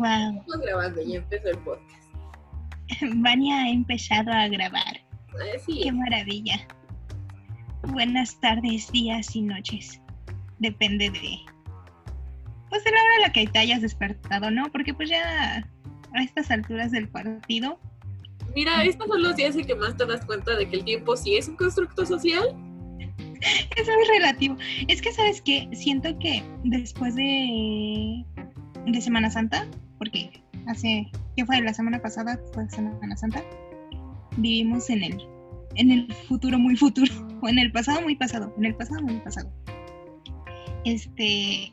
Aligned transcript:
Wow. 0.00 0.40
Estamos 0.40 0.60
grabando, 0.62 1.02
ya 1.02 1.16
empezó 1.18 1.48
el 1.48 1.58
podcast. 1.58 2.04
Vania 3.16 3.64
ha 3.64 3.68
empezado 3.68 4.32
a 4.32 4.48
grabar. 4.48 4.98
Así 5.54 5.82
Qué 5.82 5.92
maravilla. 5.92 6.66
Buenas 7.88 8.40
tardes, 8.40 8.90
días 8.92 9.36
y 9.36 9.42
noches. 9.42 10.00
Depende 10.58 11.10
de. 11.10 11.38
Pues 12.70 12.82
de 12.82 12.92
la 12.92 12.96
hora 12.96 13.16
a 13.18 13.20
la 13.26 13.32
que 13.34 13.46
te 13.46 13.58
hayas 13.58 13.82
despertado, 13.82 14.50
¿no? 14.50 14.72
Porque 14.72 14.94
pues 14.94 15.10
ya 15.10 15.58
a 16.14 16.22
estas 16.22 16.50
alturas 16.50 16.92
del 16.92 17.06
partido. 17.06 17.78
Mira, 18.54 18.82
estos 18.84 19.06
son 19.06 19.22
los 19.22 19.36
días 19.36 19.54
en 19.54 19.66
que 19.66 19.74
más 19.74 19.98
te 19.98 20.06
das 20.06 20.24
cuenta 20.24 20.56
de 20.56 20.66
que 20.66 20.76
el 20.76 20.84
tiempo 20.86 21.14
sí 21.14 21.36
es 21.36 21.46
un 21.46 21.56
constructo 21.56 22.06
social. 22.06 22.56
Es 23.76 23.86
muy 23.86 24.18
relativo. 24.18 24.56
Es 24.88 25.00
que, 25.00 25.12
¿sabes 25.12 25.40
qué? 25.40 25.66
Siento 25.72 26.18
que 26.18 26.42
después 26.64 27.14
de, 27.14 28.22
de 28.86 29.00
Semana 29.00 29.30
Santa, 29.30 29.66
porque 30.00 30.42
hace, 30.66 31.06
¿qué 31.36 31.44
fue? 31.44 31.60
La 31.60 31.74
semana 31.74 32.00
pasada 32.00 32.40
fue 32.54 32.68
Semana 32.70 33.14
Santa, 33.18 33.44
vivimos 34.38 34.88
en 34.88 35.04
el, 35.04 35.28
en 35.74 35.90
el 35.90 36.12
futuro 36.26 36.58
muy 36.58 36.74
futuro, 36.74 37.12
o 37.42 37.48
en 37.48 37.58
el 37.58 37.70
pasado 37.70 38.00
muy 38.00 38.16
pasado, 38.16 38.52
en 38.56 38.64
el 38.64 38.74
pasado 38.74 39.02
muy 39.02 39.20
pasado. 39.20 39.52
Este, 40.86 41.70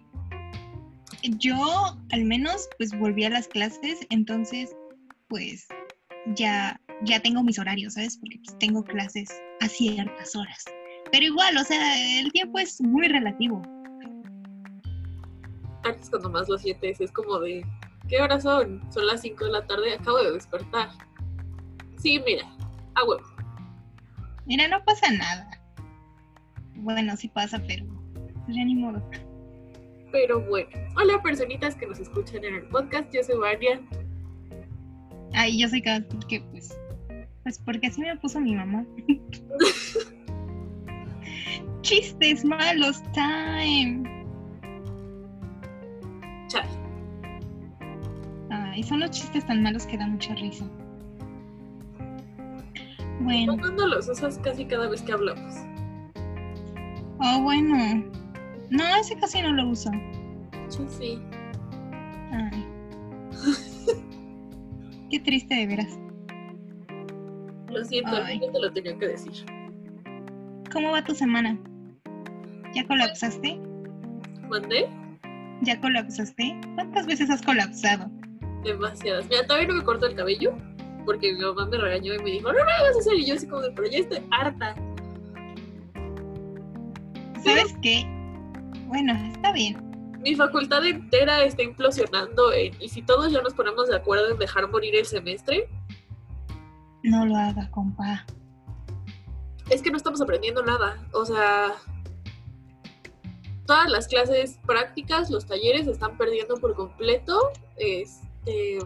yo 1.39 1.97
al 2.11 2.25
menos 2.25 2.67
pues 2.77 2.91
volví 2.99 3.23
a 3.23 3.29
las 3.29 3.47
clases, 3.47 4.05
entonces 4.09 4.75
pues 5.29 5.65
ya, 6.35 6.81
ya 7.03 7.21
tengo 7.21 7.43
mis 7.43 7.57
horarios, 7.57 7.93
¿sabes? 7.93 8.17
Porque 8.17 8.39
pues, 8.43 8.59
tengo 8.59 8.83
clases 8.83 9.29
a 9.61 9.69
ciertas 9.69 10.35
horas. 10.35 10.65
Pero 11.13 11.25
igual, 11.25 11.55
o 11.55 11.63
sea, 11.63 12.19
el 12.19 12.29
tiempo 12.33 12.59
es 12.59 12.81
muy 12.81 13.07
relativo. 13.07 13.61
Antes 15.85 16.09
cuando 16.09 16.29
más 16.29 16.49
lo 16.49 16.57
sientes 16.57 16.99
es 16.99 17.09
como 17.13 17.39
de, 17.39 17.63
¿qué 18.07 18.21
horas 18.21 18.43
son? 18.43 18.81
Son 18.91 19.05
las 19.05 19.21
5 19.21 19.45
de 19.45 19.51
la 19.51 19.65
tarde, 19.65 19.93
acabo 19.93 20.17
de 20.17 20.31
despertar. 20.31 20.89
Sí, 21.97 22.21
mira, 22.25 22.43
a 22.95 23.03
huevo. 23.03 23.23
Mira, 24.45 24.67
no 24.67 24.83
pasa 24.83 25.11
nada. 25.11 25.49
Bueno, 26.75 27.15
sí 27.17 27.27
pasa, 27.27 27.61
pero 27.67 27.85
pues 28.45 28.55
ya 28.55 28.63
ni 28.63 28.75
modo. 28.75 29.01
Pero 30.11 30.41
bueno, 30.41 30.69
hola 30.95 31.21
personitas 31.21 31.75
que 31.75 31.85
nos 31.85 31.99
escuchan 31.99 32.43
en 32.45 32.55
el 32.55 32.63
podcast, 32.67 33.13
yo 33.13 33.21
soy 33.23 33.37
Vania. 33.37 33.81
Ay, 35.33 35.59
yo 35.59 35.67
soy 35.67 35.81
cada 35.81 35.99
porque 36.07 36.41
pues, 36.51 36.79
pues 37.43 37.59
porque 37.59 37.87
así 37.87 38.01
me 38.01 38.15
puso 38.17 38.39
mi 38.39 38.55
mamá. 38.55 38.85
Chistes 41.81 42.45
malos 42.45 43.01
time. 43.13 44.16
Ay, 48.77 48.83
son 48.83 48.99
los 48.99 49.09
chistes 49.09 49.43
tan 49.47 49.63
malos 49.63 49.87
que 49.87 49.97
dan 49.97 50.11
mucha 50.11 50.35
risa. 50.35 50.63
Bueno, 53.21 53.57
¿Cuándo 53.57 53.87
los 53.87 54.07
usas 54.07 54.37
casi 54.37 54.65
cada 54.65 54.87
vez 54.87 55.01
que 55.01 55.13
hablamos? 55.13 55.55
oh 57.19 57.41
bueno. 57.41 58.03
No, 58.69 58.83
ese 59.01 59.15
casi 59.15 59.41
no 59.41 59.51
lo 59.53 59.69
uso. 59.69 59.89
Sí, 60.67 60.85
sí. 60.89 61.19
Ay. 62.31 62.65
Qué 65.09 65.19
triste 65.21 65.55
de 65.55 65.65
veras. 65.65 65.97
Lo 67.71 67.83
siento, 67.83 68.11
Ay. 68.23 68.39
no 68.39 68.51
te 68.51 68.59
lo 68.59 68.71
tenía 68.71 68.95
que 68.99 69.07
decir. 69.07 69.33
¿Cómo 70.71 70.91
va 70.91 71.03
tu 71.03 71.15
semana? 71.15 71.57
¿Ya 72.75 72.85
colapsaste? 72.85 73.59
¿Mandé? 74.47 74.87
¿Ya 75.63 75.81
colapsaste? 75.81 76.61
¿Cuántas 76.75 77.07
veces 77.07 77.31
has 77.31 77.41
colapsado? 77.41 78.11
Demasiadas. 78.67 79.25
Mira, 79.29 79.45
todavía 79.47 79.67
no 79.69 79.75
me 79.75 79.83
corto 79.83 80.05
el 80.07 80.15
cabello 80.15 80.53
porque 81.05 81.31
mi 81.33 81.39
mamá 81.39 81.65
me 81.67 81.77
regañó 81.77 82.13
y 82.13 82.19
me 82.19 82.31
dijo, 82.31 82.51
no, 82.51 82.59
no, 82.59 82.65
vas 82.65 82.95
a 82.95 82.99
hacer. 82.99 83.13
Y 83.15 83.25
yo 83.25 83.35
así 83.35 83.47
como 83.47 83.61
de, 83.61 83.71
pero 83.71 83.87
ya 83.89 83.99
estoy 83.99 84.19
harta. 84.31 84.75
¿Sabes 87.43 87.75
qué? 87.81 88.05
Bueno, 88.87 89.13
está 89.33 89.51
bien. 89.53 89.77
Mi 90.21 90.35
facultad 90.35 90.85
entera 90.85 91.43
está 91.43 91.63
implosionando 91.63 92.51
en- 92.51 92.73
y 92.81 92.89
si 92.89 93.01
todos 93.01 93.31
ya 93.31 93.41
nos 93.41 93.53
ponemos 93.53 93.87
de 93.87 93.95
acuerdo 93.95 94.31
en 94.31 94.37
dejar 94.37 94.69
morir 94.69 94.95
el 94.95 95.05
semestre, 95.05 95.69
No 97.03 97.25
lo 97.25 97.35
haga, 97.37 97.69
compa. 97.71 98.25
es 99.69 99.81
que 99.81 99.91
no 99.91 99.97
estamos 99.97 100.19
aprendiendo 100.21 100.63
nada. 100.63 100.97
O 101.13 101.23
sea, 101.23 101.75
todas 103.65 103.89
las 103.89 104.07
clases 104.07 104.59
prácticas, 104.65 105.29
los 105.29 105.45
talleres 105.45 105.85
se 105.85 105.91
están 105.91 106.17
perdiendo 106.17 106.55
por 106.55 106.73
completo. 106.75 107.39
Este, 108.47 108.79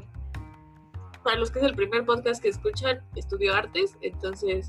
para 1.23 1.38
los 1.38 1.51
que 1.51 1.59
es 1.59 1.66
el 1.66 1.75
primer 1.75 2.05
podcast 2.05 2.41
que 2.41 2.49
escuchan, 2.49 2.99
estudio 3.16 3.53
artes, 3.53 3.95
entonces, 4.01 4.67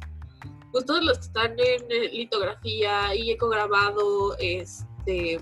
pues 0.70 0.84
todos 0.84 1.02
los 1.02 1.18
que 1.18 1.24
están 1.24 1.52
en 1.52 1.90
eh, 1.90 2.10
litografía 2.12 3.14
y 3.14 3.30
ecograbado, 3.30 4.36
este, 4.38 5.40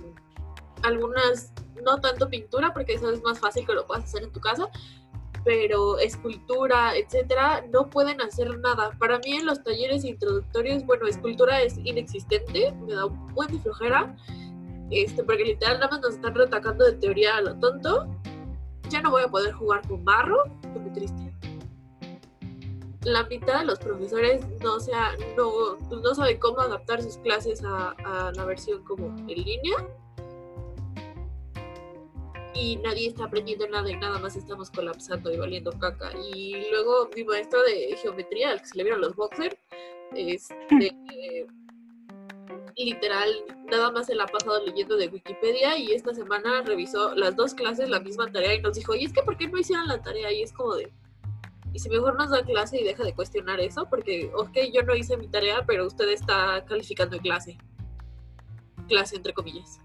algunas, 0.83 1.53
no 1.85 2.01
tanto 2.01 2.29
pintura, 2.29 2.73
porque 2.73 2.95
eso 2.95 3.11
es 3.11 3.23
más 3.23 3.41
fácil 3.41 3.67
que 3.67 3.73
lo 3.73 3.87
puedas 3.87 4.05
hacer 4.05 4.23
en 4.23 4.33
tu 4.33 4.41
casa, 4.41 4.69
pero 5.45 5.99
escultura, 5.99 6.97
etcétera, 6.97 7.65
no 7.73 7.91
pueden 7.91 8.21
hacer 8.21 8.57
nada. 8.61 8.93
Para 8.99 9.19
mí 9.19 9.33
en 9.33 9.47
los 9.47 9.65
talleres 9.65 10.05
introductorios, 10.05 10.87
bueno, 10.87 11.09
escultura 11.09 11.61
es 11.63 11.77
inexistente, 11.79 12.73
me 12.87 12.95
da 12.95 13.07
un 13.07 13.35
buen 13.35 13.51
de 13.51 13.59
flojera, 13.59 14.15
este, 14.91 15.25
porque 15.25 15.45
literal 15.45 15.81
nada 15.81 15.91
más 15.91 16.01
nos 16.03 16.15
están 16.15 16.37
retacando 16.37 16.85
de 16.85 16.93
teoría 16.93 17.37
a 17.37 17.41
lo 17.41 17.59
tonto. 17.59 18.07
Ya 18.91 19.01
no 19.01 19.11
voy 19.13 19.23
a 19.23 19.29
poder 19.29 19.53
jugar 19.53 19.87
con 19.87 20.05
barro, 20.05 20.45
muy 20.79 20.91
triste. 20.93 21.33
La 23.05 23.25
mitad 23.25 23.61
de 23.61 23.67
los 23.67 23.79
profesores 23.79 24.45
no, 24.61 24.81
sea, 24.81 25.13
no, 25.37 25.79
pues 25.89 26.03
no 26.03 26.15
saben 26.15 26.39
cómo 26.39 26.61
adaptar 26.61 27.01
sus 27.01 27.17
clases 27.19 27.63
a, 27.65 28.33
la 28.35 28.45
versión 28.45 28.85
como 28.85 29.07
en 29.07 29.27
línea 29.27 29.77
y 32.53 32.77
nadie 32.77 33.09
está 33.09 33.25
aprendiendo 33.25 33.67
nada 33.69 33.89
y 33.91 33.97
nada 33.97 34.19
más 34.19 34.37
estamos 34.37 34.71
colapsando 34.71 35.33
y 35.33 35.39
valiendo 35.39 35.71
caca. 35.79 36.11
Y 36.35 36.69
luego 36.71 37.09
mi 37.15 37.25
maestro 37.25 37.63
de 37.63 37.97
geometría, 37.97 38.51
al 38.51 38.61
que 38.61 38.67
se 38.67 38.77
le 38.77 38.83
vieron 38.83 39.01
los 39.01 39.15
boxers, 39.15 39.57
este, 40.15 40.57
literal, 42.77 43.31
nada 43.71 43.91
más 43.91 44.07
se 44.07 44.15
la 44.15 44.25
ha 44.25 44.27
pasado 44.27 44.65
leyendo 44.65 44.97
de 44.97 45.09
Wikipedia 45.09 45.79
y 45.79 45.93
esta 45.93 46.15
semana 46.15 46.63
revisó 46.63 47.15
las 47.15 47.37
dos 47.37 47.55
clases, 47.55 47.89
la 47.89 48.01
misma 48.01 48.31
tarea 48.31 48.55
y 48.55 48.61
nos 48.61 48.77
dijo, 48.77 48.95
y 48.95 49.05
es 49.05 49.13
que 49.13 49.23
¿por 49.23 49.37
qué 49.37 49.49
no 49.49 49.59
hicieron 49.59 49.89
la 49.89 50.03
tarea? 50.03 50.33
Y 50.33 50.43
es 50.43 50.53
como 50.53 50.75
de, 50.75 50.93
y 51.73 51.79
si 51.79 51.89
mejor 51.89 52.17
nos 52.17 52.31
da 52.31 52.43
clase 52.45 52.81
y 52.81 52.85
deja 52.85 53.05
de 53.05 53.15
cuestionar 53.15 53.61
eso, 53.61 53.87
porque, 53.89 54.31
ok, 54.35 54.57
yo 54.73 54.83
no 54.83 54.95
hice 54.95 55.17
mi 55.17 55.29
tarea, 55.29 55.65
pero 55.67 55.87
usted 55.87 56.09
está 56.09 56.65
calificando 56.67 57.17
en 57.17 57.23
clase. 57.23 57.59
Clase, 58.89 59.17
entre 59.17 59.33
comillas. 59.33 59.79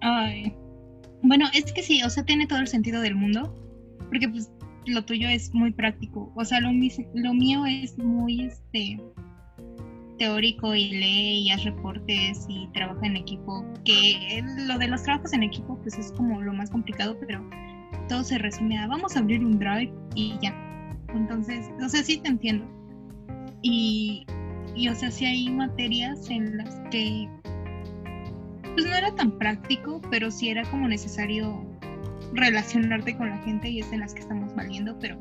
Ay. 0.00 0.54
Bueno, 1.22 1.46
es 1.54 1.72
que 1.72 1.82
sí, 1.82 2.02
o 2.02 2.10
sea, 2.10 2.24
tiene 2.24 2.46
todo 2.46 2.58
el 2.58 2.66
sentido 2.66 3.00
del 3.00 3.14
mundo. 3.14 3.54
Porque 4.08 4.28
pues 4.28 4.50
lo 4.86 5.04
tuyo 5.04 5.28
es 5.28 5.54
muy 5.54 5.72
práctico. 5.72 6.32
O 6.34 6.44
sea, 6.44 6.60
lo, 6.60 6.70
lo 6.70 7.34
mío 7.34 7.64
es 7.66 7.96
muy 7.98 8.46
este 8.46 9.00
teórico 10.18 10.74
y 10.74 10.90
lee 10.90 11.40
y 11.40 11.50
hace 11.50 11.70
reportes 11.70 12.46
y 12.48 12.68
trabaja 12.68 13.06
en 13.06 13.16
equipo. 13.16 13.64
Que 13.84 14.42
lo 14.66 14.78
de 14.78 14.88
los 14.88 15.02
trabajos 15.02 15.32
en 15.32 15.42
equipo 15.42 15.78
pues 15.78 15.98
es 15.98 16.12
como 16.12 16.40
lo 16.42 16.52
más 16.52 16.70
complicado, 16.70 17.16
pero 17.20 17.42
todo 18.08 18.24
se 18.24 18.38
resume 18.38 18.78
a 18.78 18.86
vamos 18.86 19.16
a 19.16 19.20
abrir 19.20 19.44
un 19.44 19.58
drive 19.58 19.92
y 20.14 20.34
ya. 20.40 20.54
Entonces, 21.14 21.66
o 21.82 21.88
sea, 21.88 22.02
sí 22.02 22.18
te 22.18 22.28
entiendo. 22.28 22.66
Y, 23.62 24.26
y 24.74 24.88
o 24.88 24.94
sea, 24.94 25.10
sí 25.10 25.24
hay 25.24 25.50
materias 25.50 26.28
en 26.30 26.58
las 26.58 26.80
que 26.90 27.28
pues 28.74 28.86
no 28.86 28.94
era 28.94 29.14
tan 29.14 29.38
práctico, 29.38 30.00
pero 30.10 30.30
sí 30.30 30.50
era 30.50 30.62
como 30.70 30.86
necesario 30.86 31.64
relacionarte 32.32 33.16
con 33.16 33.30
la 33.30 33.38
gente 33.38 33.68
y 33.70 33.80
es 33.80 33.92
en 33.92 34.00
las 34.00 34.14
que 34.14 34.20
estamos 34.20 34.54
valiendo, 34.54 34.98
pero 34.98 35.18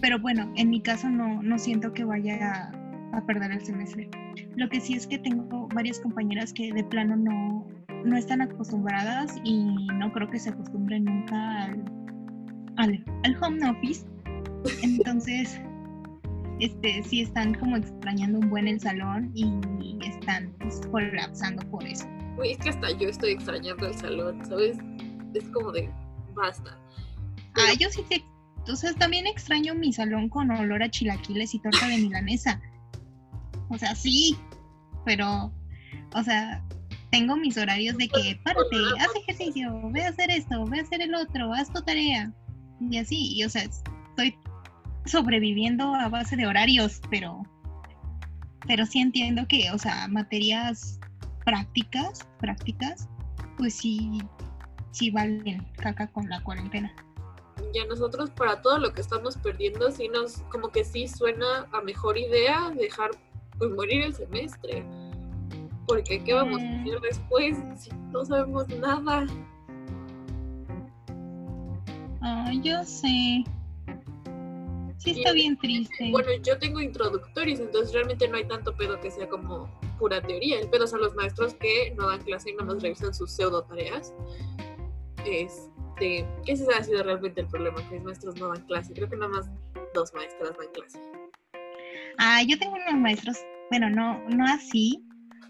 pero 0.00 0.18
bueno, 0.18 0.52
en 0.56 0.68
mi 0.68 0.82
caso 0.82 1.08
no, 1.08 1.42
no 1.42 1.58
siento 1.58 1.94
que 1.94 2.04
vaya 2.04 2.52
a, 2.52 2.83
a 3.18 3.26
perder 3.26 3.52
el 3.52 3.64
semestre. 3.64 4.10
Lo 4.56 4.68
que 4.68 4.80
sí 4.80 4.94
es 4.94 5.06
que 5.06 5.18
tengo 5.18 5.68
varias 5.74 6.00
compañeras 6.00 6.52
que 6.52 6.72
de 6.72 6.84
plano 6.84 7.16
no, 7.16 7.66
no 8.04 8.16
están 8.16 8.40
acostumbradas 8.40 9.36
y 9.44 9.64
no 9.94 10.12
creo 10.12 10.30
que 10.30 10.38
se 10.38 10.50
acostumbren 10.50 11.04
nunca 11.04 11.64
al, 11.64 11.84
al, 12.76 13.04
al 13.24 13.42
home 13.42 13.70
office. 13.70 14.06
Entonces, 14.82 15.60
este 16.60 17.02
sí 17.02 17.22
están 17.22 17.54
como 17.54 17.76
extrañando 17.76 18.38
un 18.38 18.50
buen 18.50 18.68
el 18.68 18.80
salón 18.80 19.30
y 19.34 19.98
están 20.06 20.52
pues, 20.60 20.80
colapsando 20.90 21.68
por 21.70 21.84
eso. 21.84 22.06
Uy, 22.38 22.52
es 22.52 22.58
que 22.58 22.70
hasta 22.70 22.90
yo 22.92 23.08
estoy 23.08 23.32
extrañando 23.32 23.86
el 23.86 23.94
salón, 23.94 24.44
¿sabes? 24.44 24.78
Es 25.34 25.48
como 25.50 25.72
de, 25.72 25.90
basta. 26.34 26.78
Ah, 27.56 27.72
yo 27.78 27.88
sí 27.90 28.02
te, 28.08 28.24
sea, 28.74 28.92
también 28.94 29.26
extraño 29.26 29.74
mi 29.74 29.92
salón 29.92 30.28
con 30.28 30.50
olor 30.50 30.82
a 30.82 30.90
chilaquiles 30.90 31.54
y 31.54 31.58
torta 31.58 31.86
de 31.88 31.98
milanesa. 31.98 32.60
O 33.74 33.78
sea, 33.78 33.94
sí, 33.94 34.36
pero, 35.04 35.52
o 36.14 36.22
sea, 36.22 36.64
tengo 37.10 37.36
mis 37.36 37.56
horarios 37.58 37.96
de 37.96 38.08
que 38.08 38.40
párate, 38.44 38.76
haz 39.00 39.08
ejercicio, 39.16 39.90
ve 39.90 40.04
a 40.04 40.08
hacer 40.08 40.30
esto, 40.30 40.64
ve 40.66 40.80
a 40.80 40.82
hacer 40.82 41.02
el 41.02 41.14
otro, 41.14 41.52
haz 41.52 41.72
tu 41.72 41.82
tarea. 41.82 42.32
Y 42.80 42.98
así, 42.98 43.34
y 43.36 43.44
o 43.44 43.48
sea, 43.48 43.62
estoy 43.62 44.36
sobreviviendo 45.06 45.94
a 45.94 46.08
base 46.08 46.36
de 46.36 46.46
horarios, 46.46 47.00
pero 47.10 47.42
pero 48.66 48.86
sí 48.86 49.00
entiendo 49.00 49.46
que, 49.46 49.70
o 49.72 49.78
sea, 49.78 50.08
materias 50.08 50.98
prácticas, 51.44 52.26
prácticas, 52.40 53.08
pues 53.58 53.74
sí, 53.74 54.22
sí 54.90 55.10
valen 55.10 55.66
caca 55.76 56.06
con 56.08 56.28
la 56.28 56.42
cuarentena. 56.42 56.94
Ya 57.74 57.84
nosotros 57.86 58.30
para 58.30 58.62
todo 58.62 58.78
lo 58.78 58.92
que 58.92 59.00
estamos 59.00 59.36
perdiendo, 59.36 59.90
sí 59.90 60.08
nos, 60.08 60.38
como 60.50 60.70
que 60.70 60.84
sí 60.84 61.08
suena 61.08 61.66
a 61.72 61.82
mejor 61.82 62.16
idea 62.16 62.70
dejar 62.70 63.10
pues 63.58 63.70
morir 63.70 64.02
el 64.02 64.14
semestre. 64.14 64.84
Porque 65.86 66.22
¿qué 66.24 66.34
vamos 66.34 66.60
a 66.60 66.64
mm. 66.64 66.80
hacer 66.80 67.00
después 67.00 67.56
si 67.76 67.90
no 68.10 68.24
sabemos 68.24 68.68
nada? 68.68 69.26
Ay, 72.20 72.60
yo 72.62 72.82
sé. 72.84 73.44
Sí, 74.96 75.10
está 75.10 75.32
bien 75.32 75.58
triste. 75.58 76.10
Bueno, 76.10 76.30
yo 76.42 76.58
tengo 76.58 76.80
introductorios, 76.80 77.60
entonces 77.60 77.92
realmente 77.92 78.26
no 78.26 78.36
hay 78.36 78.46
tanto 78.46 78.74
pedo 78.74 78.98
que 79.00 79.10
sea 79.10 79.28
como 79.28 79.68
pura 79.98 80.22
teoría. 80.22 80.58
El 80.58 80.68
pedo 80.70 80.86
son 80.86 81.02
los 81.02 81.14
maestros 81.14 81.52
que 81.54 81.94
no 81.98 82.08
dan 82.08 82.22
clase 82.22 82.50
y 82.50 82.54
no 82.54 82.64
nos 82.64 82.82
revisan 82.82 83.12
sus 83.12 83.30
pseudo 83.30 83.64
tareas. 83.64 84.14
Este, 85.26 86.26
que 86.46 86.52
ese 86.52 86.66
ha 86.72 86.82
sido 86.82 87.02
realmente 87.02 87.42
el 87.42 87.48
problema, 87.48 87.86
que 87.88 87.96
los 87.96 88.04
maestros 88.04 88.36
no 88.36 88.48
dan 88.48 88.64
clase. 88.64 88.94
Creo 88.94 89.10
que 89.10 89.16
nada 89.16 89.30
más 89.30 89.50
dos 89.92 90.14
maestras 90.14 90.56
dan 90.56 90.68
clase. 90.72 90.98
Ah, 92.18 92.42
yo 92.46 92.58
tengo 92.58 92.74
unos 92.74 93.00
maestros, 93.00 93.36
bueno, 93.70 93.90
no, 93.90 94.20
no 94.28 94.44
así, 94.46 95.04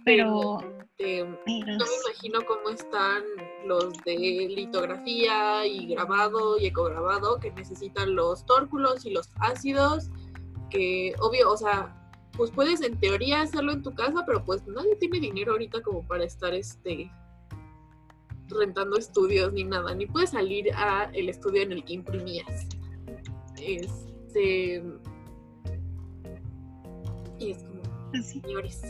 pero 0.04 0.58
este, 0.96 1.24
no 1.24 1.38
me 1.46 1.58
imagino 1.58 2.40
cómo 2.46 2.70
están 2.70 3.22
los 3.66 3.92
de 4.04 4.48
litografía 4.54 5.66
y 5.66 5.86
grabado 5.86 6.58
y 6.58 6.66
ecograbado 6.66 7.40
que 7.40 7.50
necesitan 7.50 8.14
los 8.14 8.46
tórculos 8.46 9.04
y 9.04 9.10
los 9.10 9.30
ácidos, 9.40 10.10
que 10.70 11.14
obvio, 11.20 11.50
o 11.50 11.56
sea, 11.56 12.00
pues 12.36 12.50
puedes 12.50 12.80
en 12.82 12.98
teoría 13.00 13.42
hacerlo 13.42 13.72
en 13.72 13.82
tu 13.82 13.94
casa, 13.94 14.24
pero 14.26 14.44
pues 14.44 14.66
nadie 14.66 14.96
tiene 14.96 15.20
dinero 15.20 15.52
ahorita 15.52 15.82
como 15.82 16.06
para 16.06 16.24
estar 16.24 16.54
este 16.54 17.10
rentando 18.48 18.96
estudios 18.96 19.52
ni 19.52 19.64
nada, 19.64 19.94
ni 19.94 20.06
puedes 20.06 20.30
salir 20.30 20.72
a 20.74 21.10
el 21.14 21.28
estudio 21.28 21.62
en 21.62 21.72
el 21.72 21.84
que 21.84 21.94
imprimías. 21.94 22.68
Este 23.58 24.82
y 27.38 27.52
es 27.52 27.62
como, 27.64 27.82
pues 28.10 28.26
señores, 28.26 28.82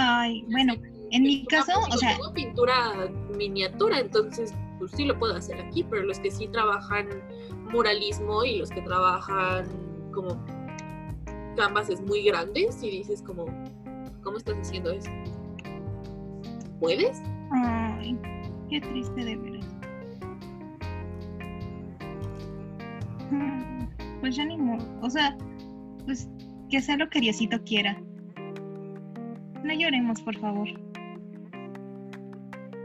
Ay, 0.00 0.44
bueno, 0.50 0.74
en 1.10 1.22
mi 1.24 1.44
caso, 1.46 1.72
o 1.90 1.96
sea... 1.96 2.16
Tengo 2.16 2.32
pintura 2.32 3.10
miniatura, 3.36 3.98
entonces 3.98 4.54
pues 4.78 4.92
sí 4.92 5.04
lo 5.04 5.18
puedo 5.18 5.34
hacer 5.34 5.60
aquí, 5.60 5.82
pero 5.82 6.04
los 6.04 6.20
que 6.20 6.30
sí 6.30 6.46
trabajan 6.46 7.08
muralismo 7.72 8.44
y 8.44 8.58
los 8.58 8.70
que 8.70 8.80
trabajan 8.82 9.66
como 10.12 10.40
canvases 11.56 12.00
muy 12.00 12.22
grandes, 12.22 12.80
y 12.82 12.90
dices 12.90 13.22
como, 13.22 13.46
¿cómo 14.22 14.38
estás 14.38 14.56
haciendo 14.58 14.92
eso? 14.92 15.10
¿Puedes? 16.78 17.20
Ay, 17.50 18.16
qué 18.70 18.80
triste 18.80 19.24
de 19.24 19.36
veras. 19.36 19.66
Mm, 23.32 24.20
pues 24.20 24.36
ya 24.36 24.44
ni 24.44 24.56
modo, 24.56 24.84
o 25.02 25.10
sea, 25.10 25.36
pues 26.04 26.28
que 26.68 26.80
sea 26.80 26.96
lo 26.96 27.08
que 27.08 27.20
Diosito 27.20 27.62
quiera. 27.64 28.00
No 29.64 29.74
lloremos, 29.74 30.20
por 30.22 30.36
favor. 30.38 30.68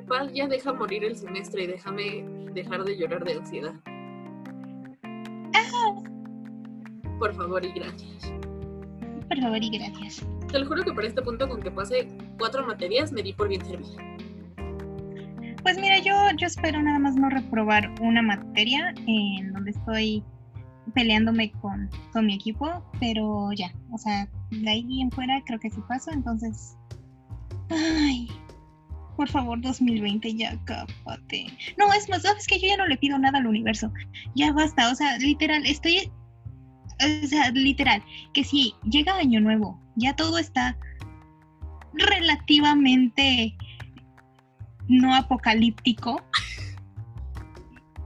Paz, 0.08 0.32
ya 0.34 0.48
deja 0.48 0.74
morir 0.74 1.04
el 1.04 1.16
semestre 1.16 1.64
y 1.64 1.68
déjame 1.68 2.26
dejar 2.54 2.84
de 2.84 2.98
llorar 2.98 3.24
de 3.24 3.34
ansiedad. 3.34 3.74
Ah. 5.56 6.02
Por 7.20 7.34
favor 7.36 7.64
y 7.64 7.72
gracias. 7.72 8.34
Por 9.28 9.40
favor 9.40 9.64
y 9.64 9.78
gracias. 9.78 10.26
Te 10.52 10.60
lo 10.60 10.68
juro 10.68 10.84
que 10.84 10.92
por 10.92 11.06
este 11.06 11.22
punto, 11.22 11.48
con 11.48 11.62
que 11.62 11.72
pase 11.72 12.08
cuatro 12.38 12.66
materias, 12.66 13.12
me 13.12 13.24
di 13.24 13.34
por 13.34 13.48
bien 13.48 13.66
servida. 13.66 14.04
Pues 15.64 15.80
mira, 15.80 15.98
yo, 16.00 16.14
yo 16.38 16.48
espero 16.48 16.82
nada 16.82 17.00
más 17.00 17.16
no 17.16 17.30
reprobar 17.30 17.90
una 18.02 18.22
materia 18.22 18.94
en 19.08 19.54
donde 19.54 19.72
estoy 19.72 20.24
peleándome 20.94 21.52
con, 21.54 21.90
con 22.12 22.26
mi 22.26 22.36
equipo, 22.36 22.84
pero 23.00 23.52
ya, 23.54 23.74
o 23.92 23.98
sea, 23.98 24.28
de 24.52 24.70
ahí 24.70 25.02
en 25.02 25.12
fuera 25.12 25.42
creo 25.46 25.60
que 25.60 25.70
sí 25.70 25.82
paso, 25.88 26.12
entonces, 26.12 26.76
ay, 27.70 28.28
por 29.16 29.30
favor 29.30 29.62
2020 29.62 30.36
ya 30.36 30.60
cápate. 30.66 31.46
No, 31.78 31.92
es 31.94 32.10
más, 32.10 32.24
sabes 32.24 32.48
que 32.48 32.60
yo 32.60 32.68
ya 32.68 32.78
no 32.78 32.88
le 32.88 32.98
pido 32.98 33.18
nada 33.18 33.40
al 33.40 33.48
universo, 33.48 33.92
ya 34.36 34.52
basta, 34.52 34.92
o 34.92 34.96
sea, 34.96 35.18
literal, 35.18 35.66
estoy, 35.66 36.12
o 37.24 37.28
sea, 37.28 37.52
literal, 37.52 38.04
que 38.34 38.44
si 38.44 38.74
llega 38.90 39.16
año 39.16 39.40
nuevo, 39.40 39.80
ya 39.96 40.16
todo 40.16 40.38
está 40.38 40.78
relativamente 41.94 43.56
no 44.88 45.16
apocalíptico 45.16 46.22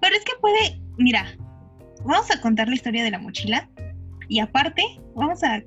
Pero 0.00 0.16
es 0.16 0.24
que 0.24 0.32
puede, 0.40 0.80
mira, 0.98 1.26
vamos 2.04 2.30
a 2.30 2.40
contar 2.40 2.68
la 2.68 2.74
historia 2.74 3.04
de 3.04 3.10
la 3.10 3.18
mochila 3.18 3.68
y 4.28 4.40
aparte 4.40 4.82
vamos 5.14 5.42
a 5.42 5.62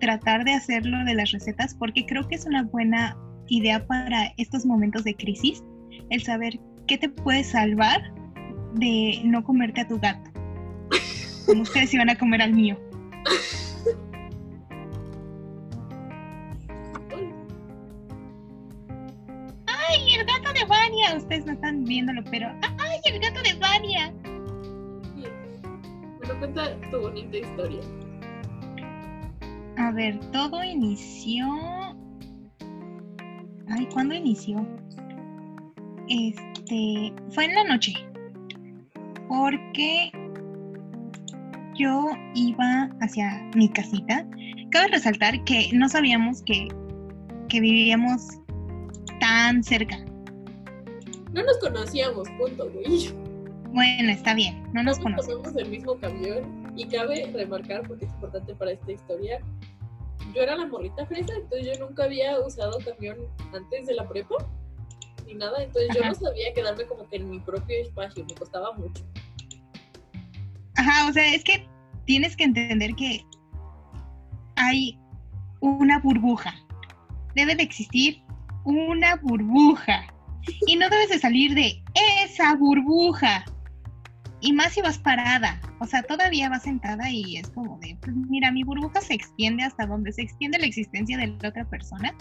tratar 0.00 0.44
de 0.44 0.54
hacerlo 0.54 1.04
de 1.04 1.14
las 1.14 1.30
recetas 1.30 1.74
porque 1.74 2.04
creo 2.06 2.26
que 2.26 2.34
es 2.34 2.46
una 2.46 2.64
buena 2.64 3.16
idea 3.48 3.86
para 3.86 4.32
estos 4.36 4.64
momentos 4.64 5.04
de 5.04 5.14
crisis, 5.14 5.62
el 6.10 6.22
saber 6.22 6.58
qué 6.86 6.98
te 6.98 7.08
puede 7.08 7.44
salvar 7.44 8.02
de 8.74 9.20
no 9.24 9.44
comerte 9.44 9.82
a 9.82 9.88
tu 9.88 9.98
gato. 9.98 10.30
Como 11.46 11.62
ustedes 11.62 11.92
iban 11.92 12.08
a 12.08 12.16
comer 12.16 12.42
al 12.42 12.52
mío. 12.52 12.78
¡Ay, 19.66 20.14
el 20.14 20.24
gato 20.24 20.52
de 20.52 20.64
Vania! 20.64 21.16
Ustedes 21.16 21.44
no 21.46 21.52
están 21.52 21.84
viéndolo, 21.84 22.22
pero 22.30 22.48
¡ay, 23.04 23.12
el 23.12 23.20
gato 23.20 23.42
de 23.42 23.54
Vania! 23.58 24.12
Bueno, 26.18 26.38
cuenta 26.38 26.80
tu 26.90 27.00
bonita 27.00 27.36
historia. 27.36 27.80
A 29.76 29.90
ver, 29.92 30.18
todo 30.30 30.62
inició. 30.62 31.46
Ay, 33.68 33.86
¿cuándo 33.92 34.14
inició? 34.14 34.66
Este. 36.08 37.12
Fue 37.30 37.46
en 37.46 37.54
la 37.54 37.64
noche. 37.64 37.92
Porque 39.28 40.12
yo 41.74 42.10
iba 42.34 42.90
hacia 43.00 43.50
mi 43.56 43.68
casita. 43.68 44.26
Cabe 44.70 44.88
resaltar 44.88 45.42
que 45.44 45.70
no 45.72 45.88
sabíamos 45.88 46.42
que, 46.42 46.68
que 47.48 47.60
vivíamos 47.60 48.38
tan 49.20 49.62
cerca. 49.64 49.98
No 51.32 51.42
nos 51.42 51.58
conocíamos, 51.58 52.28
punto, 52.38 52.70
güey. 52.70 53.10
Bueno, 53.72 54.12
está 54.12 54.34
bien, 54.34 54.62
no 54.74 54.82
nos 54.82 54.98
conocemos. 54.98 55.56
el 55.56 55.68
mismo 55.70 55.98
camión 55.98 56.72
y 56.76 56.86
cabe 56.86 57.30
remarcar, 57.32 57.86
porque 57.86 58.04
es 58.04 58.10
importante 58.12 58.54
para 58.54 58.72
esta 58.72 58.92
historia, 58.92 59.40
yo 60.34 60.42
era 60.42 60.56
la 60.56 60.66
morrita 60.66 61.06
fresa, 61.06 61.32
entonces 61.34 61.78
yo 61.78 61.86
nunca 61.86 62.04
había 62.04 62.38
usado 62.38 62.78
camión 62.84 63.16
antes 63.54 63.86
de 63.86 63.94
la 63.94 64.08
prepa 64.08 64.36
ni 65.26 65.34
nada, 65.34 65.62
entonces 65.62 65.94
yo 65.94 66.04
no 66.04 66.14
sabía 66.14 66.52
quedarme 66.54 66.84
como 66.84 67.08
que 67.08 67.16
en 67.16 67.30
mi 67.30 67.40
propio 67.40 67.80
espacio, 67.80 68.24
me 68.24 68.34
costaba 68.34 68.72
mucho. 68.72 69.02
Ajá, 70.76 71.08
o 71.08 71.12
sea, 71.12 71.34
es 71.34 71.44
que 71.44 71.66
tienes 72.04 72.36
que 72.36 72.44
entender 72.44 72.94
que 72.94 73.24
hay 74.56 74.98
una 75.60 75.98
burbuja. 76.00 76.54
Debe 77.34 77.54
de 77.54 77.62
existir 77.62 78.22
una 78.64 79.16
burbuja. 79.16 80.11
Y 80.66 80.76
no 80.76 80.88
debes 80.88 81.10
de 81.10 81.18
salir 81.18 81.54
de 81.54 81.82
esa 82.24 82.54
burbuja. 82.54 83.44
Y 84.40 84.52
más 84.52 84.72
si 84.72 84.82
vas 84.82 84.98
parada. 84.98 85.60
O 85.78 85.86
sea, 85.86 86.02
todavía 86.02 86.48
vas 86.48 86.64
sentada 86.64 87.10
y 87.10 87.36
es 87.36 87.48
como 87.50 87.78
de, 87.78 87.96
pues 88.00 88.14
mira, 88.14 88.50
mi 88.50 88.64
burbuja 88.64 89.00
se 89.00 89.14
extiende 89.14 89.62
hasta 89.62 89.86
donde 89.86 90.12
se 90.12 90.22
extiende 90.22 90.58
la 90.58 90.66
existencia 90.66 91.16
de 91.16 91.28
la 91.28 91.48
otra 91.48 91.64
persona. 91.64 92.14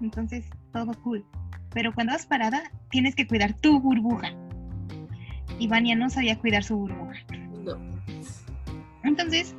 Entonces, 0.00 0.44
todo 0.72 0.92
cool. 1.02 1.24
Pero 1.72 1.94
cuando 1.94 2.12
vas 2.12 2.26
parada, 2.26 2.70
tienes 2.90 3.14
que 3.14 3.26
cuidar 3.26 3.54
tu 3.54 3.80
burbuja. 3.80 4.32
Y 5.58 5.68
Vania 5.68 5.96
no 5.96 6.10
sabía 6.10 6.38
cuidar 6.38 6.62
su 6.62 6.76
burbuja. 6.76 7.14
No. 7.64 7.78
Entonces, 9.04 9.54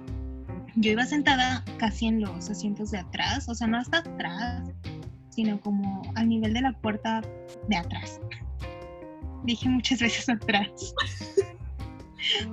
yo 0.75 0.92
iba 0.92 1.06
sentada 1.06 1.63
casi 1.77 2.08
en 2.08 2.22
los 2.22 2.50
asientos 2.50 2.92
de 2.92 3.00
atrás, 3.00 3.50
o 3.50 3.56
sea, 3.56 3.66
no 3.66 3.77
hasta 3.77 4.00
atrás, 4.00 4.70
sino 5.38 5.62
como 5.62 6.01
al 6.15 6.29
nivel 6.29 6.51
de 6.51 6.62
la 6.62 6.72
puerta 6.74 7.22
de 7.70 7.75
atrás. 7.75 8.20
Dije 9.44 9.70
muchas 9.70 10.00
veces 10.00 10.27
atrás. 10.29 10.96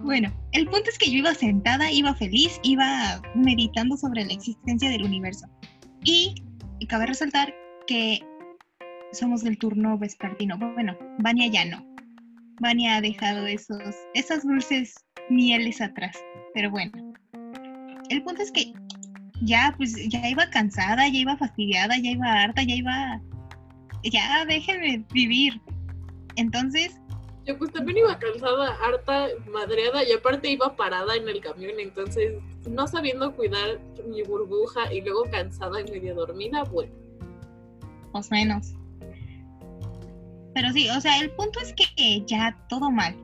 Bueno, 0.03 0.31
el 0.53 0.67
punto 0.67 0.91
es 0.91 0.99
que 0.99 1.11
yo 1.11 1.17
iba 1.17 1.35
sentada, 1.35 1.91
iba 1.91 2.15
feliz, 2.15 2.61
iba 2.63 3.23
meditando 3.35 3.97
sobre 3.97 4.27
la 4.27 4.35
existencia 4.35 4.91
del 4.91 5.03
universo. 5.03 5.47
Y, 6.05 6.35
cabe 6.87 7.07
resaltar 7.07 7.55
que 7.87 8.21
somos 9.13 9.43
del 9.43 9.57
turno 9.57 9.97
vespertino. 9.97 10.59
Bueno, 10.59 10.95
Vania 11.21 11.47
ya 11.47 11.65
no. 11.65 11.83
Vania 12.61 12.97
ha 12.97 13.01
dejado 13.01 13.47
esos, 13.47 13.95
esas 14.13 14.43
dulces 14.43 14.95
mieles 15.31 15.81
atrás. 15.81 16.19
Pero 16.53 16.71
bueno, 16.71 16.93
el 18.11 18.23
punto 18.23 18.43
es 18.43 18.53
que 18.53 18.75
ya, 19.45 19.75
pues, 19.77 20.09
ya 20.09 20.29
iba 20.29 20.49
cansada, 20.51 21.09
ya 21.09 21.19
iba 21.19 21.37
fastidiada, 21.37 21.97
ya 21.99 22.11
iba 22.11 22.27
harta, 22.27 22.63
ya 22.63 22.75
iba. 22.75 23.21
Ya, 24.03 24.45
déjenme 24.47 25.05
vivir. 25.13 25.61
Entonces. 26.37 27.01
Yo, 27.47 27.59
pues 27.59 27.73
también 27.73 27.99
iba 27.99 28.19
cansada, 28.19 28.77
harta, 28.83 29.29
madreada 29.53 30.03
y 30.05 30.13
aparte 30.13 30.51
iba 30.51 30.75
parada 30.77 31.15
en 31.15 31.29
el 31.29 31.41
camión, 31.41 31.73
entonces, 31.79 32.43
no 32.69 32.87
sabiendo 32.87 33.35
cuidar 33.35 33.81
mi 34.09 34.23
burbuja 34.23 34.93
y 34.93 35.03
luego 35.03 35.25
cansada 35.31 35.81
y 35.81 35.91
medio 35.91 36.15
dormida, 36.15 36.65
bueno. 36.65 36.93
Más 38.15 38.31
menos. 38.31 38.75
Pero 40.55 40.73
sí, 40.73 40.89
o 40.89 41.01
sea, 41.01 41.19
el 41.19 41.31
punto 41.33 41.61
es 41.61 41.75
que 41.75 42.23
ya 42.27 42.57
todo 42.69 42.91
mal. 42.91 43.15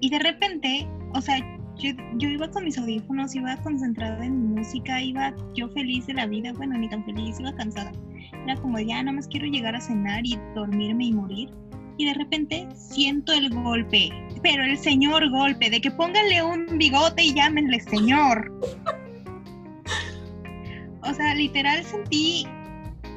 Y 0.00 0.10
de 0.10 0.18
repente, 0.18 0.88
o 1.14 1.20
sea, 1.20 1.36
yo, 1.78 1.92
yo 2.16 2.28
iba 2.28 2.50
con 2.50 2.64
mis 2.64 2.78
audífonos, 2.78 3.34
iba 3.34 3.56
concentrada 3.58 4.24
en 4.24 4.48
mi 4.48 4.60
música, 4.60 5.00
iba 5.00 5.34
yo 5.54 5.68
feliz 5.70 6.06
de 6.06 6.14
la 6.14 6.26
vida, 6.26 6.52
bueno, 6.54 6.76
ni 6.78 6.88
tan 6.88 7.04
feliz, 7.04 7.38
iba 7.40 7.54
cansada. 7.54 7.92
Era 8.44 8.56
como, 8.56 8.78
ya 8.78 9.02
nada 9.02 9.16
más 9.16 9.28
quiero 9.28 9.46
llegar 9.46 9.74
a 9.74 9.80
cenar 9.80 10.24
y 10.24 10.38
dormirme 10.54 11.06
y 11.06 11.12
morir. 11.12 11.50
Y 11.98 12.06
de 12.06 12.14
repente 12.14 12.68
siento 12.74 13.32
el 13.32 13.50
golpe, 13.50 14.10
pero 14.42 14.64
el 14.64 14.76
señor 14.76 15.30
golpe, 15.30 15.70
de 15.70 15.80
que 15.80 15.90
pónganle 15.90 16.42
un 16.42 16.78
bigote 16.78 17.24
y 17.24 17.34
llámenle 17.34 17.80
señor. 17.80 18.52
O 21.02 21.14
sea, 21.14 21.34
literal 21.34 21.84
sentí 21.84 22.46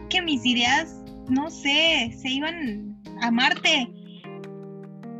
que 0.09 0.21
mis 0.21 0.45
ideas, 0.45 1.03
no 1.27 1.49
sé, 1.49 2.13
se 2.17 2.29
iban 2.29 2.95
a 3.21 3.31
Marte. 3.31 3.89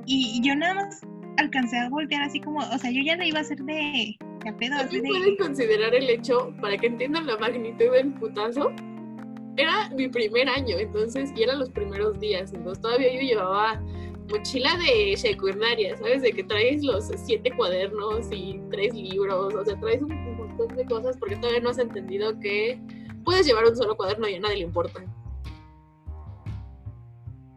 Y 0.06 0.42
yo 0.42 0.56
nada 0.56 0.74
más 0.76 1.02
alcancé 1.40 1.78
a 1.78 1.90
voltear 1.90 2.22
así 2.24 2.40
como, 2.40 2.60
o 2.60 2.78
sea, 2.78 2.92
yo 2.92 3.02
ya 3.02 3.16
le 3.16 3.28
iba 3.28 3.40
a 3.40 3.42
hacer 3.42 3.60
de, 3.60 4.18
de 4.44 4.50
a 4.50 4.56
pedo. 4.58 4.76
Así 4.76 5.02
pueden 5.02 5.38
considerar 5.38 5.94
el 5.96 6.10
hecho, 6.10 6.54
para 6.62 6.78
que 6.78 6.88
entiendan 6.88 7.26
la 7.28 7.38
magnitud 7.38 7.92
del 7.92 8.14
putazo, 8.14 8.72
era 9.58 9.90
mi 9.90 10.08
primer 10.08 10.48
año, 10.48 10.78
entonces, 10.78 11.32
y 11.36 11.44
eran 11.44 11.60
los 11.60 11.70
primeros 11.70 12.20
días, 12.20 12.54
entonces 12.54 12.82
todavía 12.82 13.14
yo 13.14 13.20
llevaba 13.20 13.82
mochila 14.30 14.78
de 14.78 15.18
secundaria, 15.18 15.98
¿sabes? 15.98 16.22
De 16.22 16.32
que 16.32 16.44
traes 16.44 16.84
los 16.84 17.12
siete 17.26 17.52
cuadernos 17.56 18.28
y 18.32 18.62
tres 18.72 18.94
libros, 18.94 19.54
o 19.54 19.66
sea, 19.66 19.80
traes 19.80 20.02
un 20.02 20.38
montón 20.38 20.76
de 20.78 20.86
cosas 20.86 21.18
porque 21.18 21.36
todavía 21.36 21.62
no 21.62 21.70
has 21.70 21.80
entendido 21.80 22.40
que 22.40 22.80
puedes 23.26 23.46
llevar 23.46 23.66
un 23.66 23.76
solo 23.76 23.98
cuaderno 23.98 24.30
y 24.30 24.36
a 24.36 24.40
nadie 24.40 24.58
le 24.58 24.64
importa. 24.64 25.04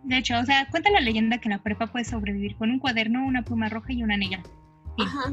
De 0.04 0.18
hecho, 0.18 0.38
o 0.38 0.44
sea, 0.44 0.68
cuenta 0.71 0.90
la 0.90 1.00
leyenda 1.00 1.38
que 1.38 1.49
en 1.49 1.52
la 1.52 1.62
prepa 1.62 1.87
puedes 1.87 2.09
sobrevivir 2.09 2.56
con 2.56 2.71
un 2.71 2.78
cuaderno, 2.78 3.25
una 3.25 3.42
pluma 3.42 3.68
roja 3.68 3.92
y 3.92 4.02
una 4.02 4.16
negra. 4.16 4.42
Ajá. 4.99 5.32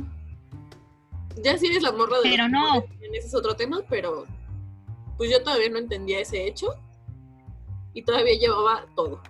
Ya 1.43 1.57
sí 1.57 1.67
eres 1.67 1.83
la 1.83 1.91
morra 1.91 2.17
de 2.17 2.29
Pero 2.29 2.47
no. 2.47 2.83
Ese 3.13 3.27
es 3.27 3.35
otro 3.35 3.55
tema, 3.55 3.79
pero 3.89 4.25
pues 5.17 5.31
yo 5.31 5.43
todavía 5.43 5.69
no 5.69 5.79
entendía 5.79 6.19
ese 6.19 6.47
hecho 6.47 6.75
y 7.93 8.03
todavía 8.03 8.37
llevaba 8.39 8.85
todo. 8.95 9.21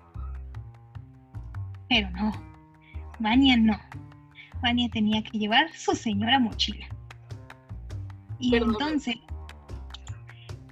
Pero 1.88 2.10
no. 2.12 2.32
Vania 3.20 3.58
no. 3.58 3.80
Vania 4.62 4.90
tenía 4.92 5.24
que 5.24 5.38
llevar 5.38 5.72
su 5.74 5.96
señora 5.96 6.40
mochila. 6.40 6.86
Y 8.40 8.56
entonces, 8.56 9.16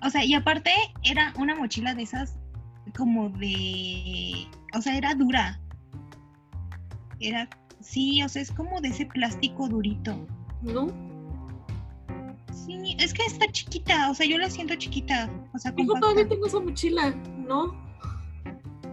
o 0.03 0.09
sea, 0.09 0.23
y 0.23 0.33
aparte 0.33 0.71
era 1.03 1.33
una 1.37 1.55
mochila 1.55 1.93
de 1.93 2.03
esas 2.03 2.37
como 2.95 3.29
de, 3.29 4.47
o 4.73 4.81
sea, 4.81 4.97
era 4.97 5.13
dura. 5.15 5.59
Era, 7.19 7.49
sí, 7.81 8.21
o 8.23 8.29
sea, 8.29 8.41
es 8.41 8.51
como 8.51 8.79
de 8.81 8.89
ese 8.89 9.05
plástico 9.05 9.67
durito. 9.67 10.27
¿No? 10.61 10.87
Sí, 12.65 12.97
es 12.99 13.13
que 13.13 13.23
está 13.23 13.47
chiquita, 13.51 14.09
o 14.09 14.13
sea, 14.13 14.25
yo 14.25 14.37
la 14.37 14.49
siento 14.49 14.75
chiquita. 14.75 15.29
O 15.53 15.59
sea, 15.59 15.73
yo 15.77 15.93
todavía 15.99 16.27
tengo 16.27 16.45
esa 16.47 16.59
mochila, 16.59 17.11
¿no? 17.37 17.75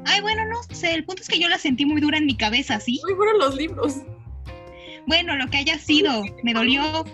Ay, 0.07 0.21
bueno, 0.21 0.45
no 0.47 0.63
sé, 0.75 0.95
el 0.95 1.05
punto 1.05 1.23
es 1.23 1.29
que 1.29 1.39
yo 1.39 1.49
la 1.49 1.59
sentí 1.59 1.87
muy 1.87 2.01
dura 2.01 2.19
en 2.19 2.27
mi 2.27 2.37
cabeza, 2.37 2.79
¿sí? 2.79 3.01
Muy 3.05 3.15
fueron 3.15 3.39
los 3.39 3.57
libros. 3.57 4.03
Bueno, 5.07 5.37
lo 5.37 5.49
que 5.49 5.59
haya 5.59 5.79
sido, 5.79 6.23
me 6.43 6.55
dolió. 6.55 7.05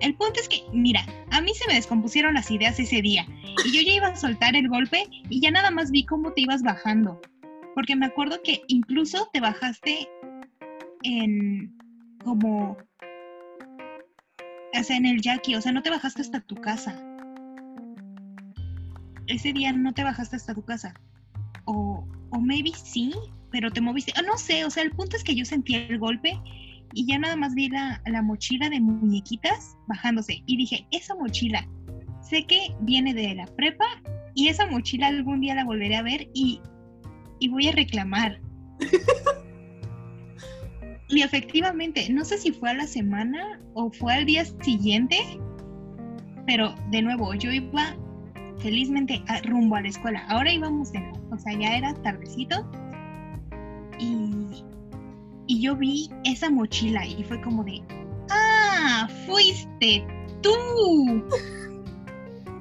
El 0.00 0.14
punto 0.14 0.40
es 0.40 0.48
que, 0.48 0.62
mira, 0.72 1.04
a 1.30 1.40
mí 1.40 1.52
se 1.54 1.66
me 1.66 1.74
descompusieron 1.74 2.34
las 2.34 2.50
ideas 2.50 2.78
ese 2.78 3.02
día 3.02 3.26
y 3.64 3.72
yo 3.72 3.82
ya 3.82 3.92
iba 3.92 4.06
a 4.08 4.16
soltar 4.16 4.54
el 4.56 4.68
golpe 4.68 5.04
y 5.28 5.40
ya 5.40 5.50
nada 5.50 5.70
más 5.70 5.90
vi 5.90 6.04
cómo 6.04 6.32
te 6.32 6.42
ibas 6.42 6.62
bajando. 6.62 7.20
Porque 7.74 7.96
me 7.96 8.06
acuerdo 8.06 8.42
que 8.42 8.62
incluso 8.68 9.28
te 9.32 9.40
bajaste 9.40 10.08
en 11.02 11.76
como, 12.24 12.76
o 14.78 14.82
sea, 14.82 14.96
en 14.96 15.06
el 15.06 15.20
Jackie, 15.20 15.54
o 15.54 15.60
sea, 15.60 15.72
no 15.72 15.82
te 15.82 15.90
bajaste 15.90 16.22
hasta 16.22 16.40
tu 16.40 16.56
casa. 16.56 17.00
Ese 19.26 19.52
día 19.52 19.72
no 19.72 19.92
te 19.92 20.04
bajaste 20.04 20.36
hasta 20.36 20.54
tu 20.54 20.64
casa. 20.64 20.94
O, 21.64 22.06
o 22.30 22.40
maybe 22.40 22.72
sí, 22.74 23.12
pero 23.50 23.70
te 23.70 23.80
moviste. 23.80 24.12
Oh, 24.18 24.22
no 24.22 24.38
sé, 24.38 24.64
o 24.64 24.70
sea, 24.70 24.82
el 24.82 24.90
punto 24.90 25.16
es 25.16 25.24
que 25.24 25.34
yo 25.34 25.44
sentí 25.44 25.74
el 25.74 25.98
golpe 25.98 26.38
y 26.94 27.06
ya 27.06 27.18
nada 27.18 27.36
más 27.36 27.54
vi 27.54 27.68
la, 27.68 28.02
la 28.06 28.22
mochila 28.22 28.68
de 28.68 28.80
muñequitas 28.80 29.76
bajándose. 29.86 30.42
Y 30.46 30.56
dije, 30.56 30.86
esa 30.90 31.14
mochila 31.14 31.66
sé 32.28 32.44
que 32.44 32.74
viene 32.80 33.14
de 33.14 33.34
la 33.34 33.46
prepa 33.46 33.86
y 34.34 34.48
esa 34.48 34.66
mochila 34.66 35.08
algún 35.08 35.40
día 35.40 35.54
la 35.54 35.64
volveré 35.64 35.96
a 35.96 36.02
ver 36.02 36.28
y, 36.34 36.60
voy 37.50 37.68
a 37.68 37.72
reclamar. 37.72 38.40
y 41.08 41.22
efectivamente, 41.22 42.08
no 42.10 42.24
sé 42.24 42.38
si 42.38 42.52
fue 42.52 42.70
a 42.70 42.74
la 42.74 42.86
semana 42.86 43.60
o 43.74 43.90
fue 43.90 44.14
al 44.14 44.26
día 44.26 44.44
siguiente, 44.44 45.16
pero 46.46 46.74
de 46.90 47.02
nuevo, 47.02 47.34
yo 47.34 47.50
iba 47.50 47.96
felizmente 48.58 49.22
a, 49.26 49.40
rumbo 49.40 49.76
a 49.76 49.82
la 49.82 49.88
escuela. 49.88 50.24
Ahora 50.28 50.52
íbamos 50.52 50.92
de 50.92 51.00
o 51.30 51.38
sea, 51.38 51.58
ya 51.58 51.76
era 51.76 51.94
tardecito 51.94 52.70
y, 53.98 54.64
y 55.48 55.60
yo 55.60 55.74
vi 55.74 56.08
esa 56.24 56.50
mochila 56.50 57.04
y 57.04 57.24
fue 57.24 57.40
como 57.40 57.64
de, 57.64 57.82
ah, 58.30 59.08
fuiste 59.26 60.06
tú. 60.42 61.24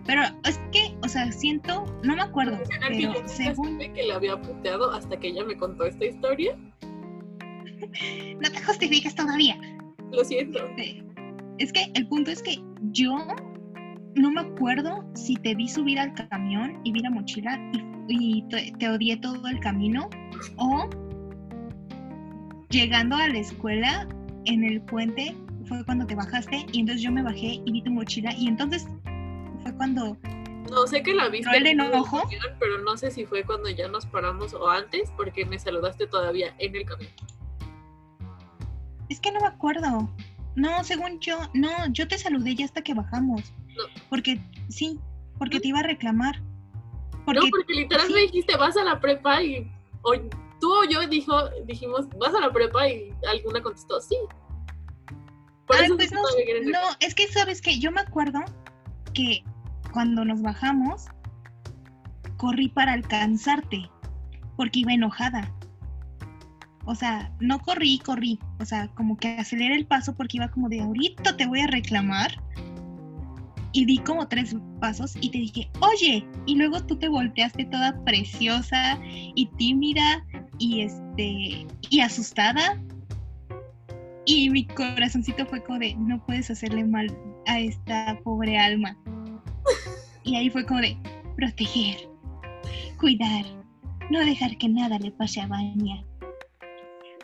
Pero 0.06 0.22
es 0.46 0.60
que, 0.72 0.96
o 1.03 1.08
sea, 1.10 1.29
siento, 1.32 1.86
no 2.03 2.15
me 2.15 2.22
acuerdo, 2.22 2.58
pero 2.88 3.13
según... 3.27 3.77
que 3.77 4.03
le 4.03 4.13
había 4.13 4.41
puteado 4.41 4.91
hasta 4.91 5.17
que 5.17 5.27
ella 5.27 5.44
me 5.44 5.58
contó 5.58 5.86
esta 5.86 6.06
historia. 6.06 6.58
no 8.41 8.50
te 8.50 8.63
justifiques 8.63 9.13
todavía. 9.13 9.60
Lo 10.13 10.24
siento. 10.24 10.60
Es 11.58 11.74
que 11.74 11.91
el 11.94 12.08
punto 12.08 12.32
es 12.32 12.41
que 12.41 12.58
yo 12.94 13.17
no 14.15 14.32
me 14.32 14.41
acuerdo 14.41 15.06
si 15.13 15.36
te 15.36 15.53
vi 15.56 15.67
subir 15.67 16.00
al 16.00 16.13
camión 16.29 16.79
y 16.86 16.94
vi 16.94 17.01
la 17.01 17.10
mochila 17.10 17.60
y, 18.08 18.44
te, 18.44 18.72
te, 18.79 18.89
odié 18.89 19.17
todo 19.17 19.46
el 19.48 19.60
camino 19.60 20.10
o 20.56 20.89
llegando 22.70 23.16
a 23.16 23.28
la 23.28 23.40
escuela 23.40 24.08
en 24.46 24.64
el 24.64 24.82
puente 24.82 25.36
fue 25.66 25.84
cuando 25.86 26.06
te 26.06 26.16
bajaste 26.16 26.66
y 26.72 26.80
entonces 26.80 27.02
yo 27.02 27.12
me 27.12 27.22
bajé 27.22 27.62
y 27.66 27.72
vi 27.72 27.82
tu 27.82 27.92
mochila 27.92 28.34
y 28.34 28.48
entonces 28.48 28.88
fue 29.62 29.74
cuando 29.76 30.18
No 30.70 30.88
sé 30.88 31.04
que 31.04 31.14
la 31.14 31.30
viste. 31.30 31.50
Pero 32.60 32.78
no 32.84 32.98
sé 32.98 33.12
si 33.12 33.26
fue 33.26 33.44
cuando 33.44 33.70
ya 33.70 33.88
nos 33.88 34.06
paramos 34.06 34.54
o 34.54 34.70
antes, 34.70 35.12
porque 35.16 35.46
me 35.46 35.60
saludaste 35.60 36.08
todavía 36.08 36.56
en 36.60 36.76
el 36.76 36.86
camión. 36.86 37.12
Es 39.10 39.20
que 39.20 39.32
no 39.32 39.40
me 39.40 39.48
acuerdo. 39.48 40.10
No, 40.56 40.84
según 40.84 41.20
yo, 41.20 41.38
no, 41.54 41.70
yo 41.92 42.08
te 42.08 42.18
saludé 42.18 42.56
ya 42.56 42.66
hasta 42.66 42.82
que 42.82 42.94
bajamos. 42.94 43.54
No. 43.68 43.84
Porque, 44.10 44.42
sí, 44.70 45.00
porque 45.38 45.60
te 45.60 45.68
iba 45.68 45.80
a 45.80 45.84
reclamar. 45.84 46.42
no, 46.42 47.24
Porque, 47.26 47.74
literal 47.74 48.08
sí. 48.08 48.14
me 48.14 48.22
dijiste, 48.22 48.58
vas 48.58 48.76
a 48.76 48.84
la 48.84 49.00
prepa 49.00 49.42
y. 49.44 49.70
tú 50.60 50.72
o 50.74 50.84
yo 50.90 51.08
dijo, 51.08 51.50
dijimos, 51.66 52.08
vas 52.20 52.34
a 52.34 52.40
la 52.40 52.52
prepa 52.52 52.88
y 52.88 53.14
alguna 53.30 53.62
contestó, 53.62 54.00
sí. 54.02 54.18
Por 55.66 55.78
eso 55.78 55.96
pues 55.96 56.12
no, 56.12 56.22
no, 56.22 56.80
es 57.02 57.14
que 57.14 57.28
sabes 57.28 57.62
que 57.62 57.78
yo 57.78 57.92
me 57.92 58.02
acuerdo 58.02 58.40
que 59.14 59.44
cuando 59.92 60.24
nos 60.24 60.42
bajamos, 60.42 61.06
corrí 62.38 62.70
para 62.70 62.94
alcanzarte, 62.94 63.90
porque 64.56 64.80
iba 64.80 64.94
enojada. 64.94 65.52
O 66.86 66.96
sea, 66.96 67.34
no 67.42 67.60
corrí, 67.60 68.00
corrí. 68.00 68.40
O 68.60 68.66
sea, 68.66 68.88
como 68.96 69.18
que 69.18 69.38
aceleré 69.38 69.76
el 69.76 69.86
paso 69.86 70.16
porque 70.16 70.38
iba 70.38 70.50
como 70.50 70.70
de 70.70 70.80
ahorita 70.80 71.36
te 71.36 71.46
voy 71.46 71.60
a 71.60 71.68
reclamar. 71.68 72.42
Y 73.77 73.86
di 73.86 74.00
como 74.00 74.27
tres 74.27 74.55
pasos 74.81 75.15
y 75.22 75.29
te 75.29 75.38
dije, 75.38 75.69
oye, 75.81 76.25
y 76.48 76.55
luego 76.55 76.84
tú 76.84 76.98
te 76.98 77.10
volteaste 77.10 77.63
toda 77.65 78.03
preciosa 78.05 79.00
y 79.03 79.46
tímida 79.60 80.25
y 80.57 80.81
este 80.81 81.67
y 81.91 82.00
asustada. 82.00 82.81
Y 84.25 84.50
mi 84.50 84.65
corazoncito 84.65 85.46
fue 85.46 85.63
como 85.63 85.77
de, 85.77 85.93
no 85.93 86.25
puedes 86.25 86.50
hacerle 86.50 86.86
mal 86.86 87.15
a 87.46 87.60
esta 87.60 88.19
pobre 88.24 88.57
alma. 88.57 88.98
Y 90.24 90.36
ahí 90.36 90.50
fue 90.50 90.65
como 90.65 90.81
de, 90.81 90.98
proteger, 91.36 92.10
cuidar, 93.00 93.46
no 94.10 94.25
dejar 94.25 94.57
que 94.57 94.69
nada 94.69 94.98
le 94.98 95.12
pase 95.12 95.39
a 95.39 95.46
Vania. 95.46 96.03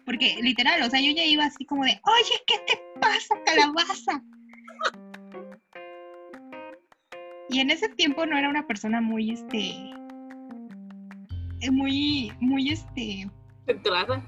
Porque 0.05 0.38
literal, 0.39 0.83
o 0.83 0.89
sea, 0.91 1.01
yo 1.01 1.13
ya 1.13 1.25
iba 1.25 1.45
así 1.45 1.65
como 1.65 1.83
de, 1.83 2.00
oye, 2.05 2.43
¿qué 2.45 2.60
te 2.67 2.79
pasa, 3.01 3.33
calabaza? 3.43 4.22
Y 7.53 7.60
en 7.60 7.69
ese 7.69 7.88
tiempo 7.89 8.25
no 8.25 8.36
era 8.36 8.50
una 8.50 8.65
persona 8.65 9.00
muy, 9.00 9.29
este, 9.29 9.75
eh, 11.62 11.72
muy, 11.72 12.31
muy, 12.39 12.72
este, 12.72 13.29
Entrada. 13.67 14.25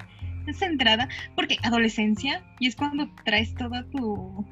centrada, 0.53 1.09
porque 1.35 1.57
adolescencia, 1.63 2.45
y 2.59 2.67
es 2.67 2.75
cuando 2.75 3.09
traes 3.25 3.55
toda 3.55 3.83
tu, 3.89 4.45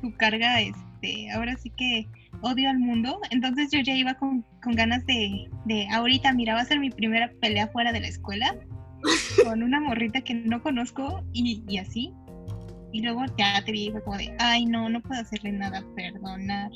tu 0.00 0.10
carga, 0.16 0.58
este, 0.62 1.30
ahora 1.32 1.54
sí 1.58 1.70
que 1.76 2.08
odio 2.40 2.70
al 2.70 2.78
mundo, 2.78 3.20
entonces 3.30 3.70
yo 3.70 3.80
ya 3.80 3.94
iba 3.94 4.14
con, 4.14 4.42
con 4.62 4.74
ganas 4.74 5.04
de, 5.04 5.50
de, 5.66 5.86
ahorita, 5.90 6.32
mira, 6.32 6.54
va 6.54 6.62
a 6.62 6.64
ser 6.64 6.80
mi 6.80 6.88
primera 6.88 7.30
pelea 7.42 7.68
fuera 7.68 7.92
de 7.92 8.00
la 8.00 8.08
escuela, 8.08 8.56
con 9.44 9.62
una 9.62 9.80
morrita 9.80 10.22
que 10.22 10.32
no 10.32 10.62
conozco, 10.62 11.22
y, 11.34 11.62
y 11.68 11.76
así, 11.76 12.14
y 12.90 13.02
luego 13.02 13.26
ya 13.36 13.62
te 13.62 13.70
vi, 13.70 13.88
y 13.88 13.90
fue 13.90 14.02
como 14.02 14.16
de, 14.16 14.34
ay, 14.38 14.64
no, 14.64 14.88
no 14.88 15.02
puedo 15.02 15.20
hacerle 15.20 15.52
nada, 15.52 15.84
perdonar. 15.94 16.70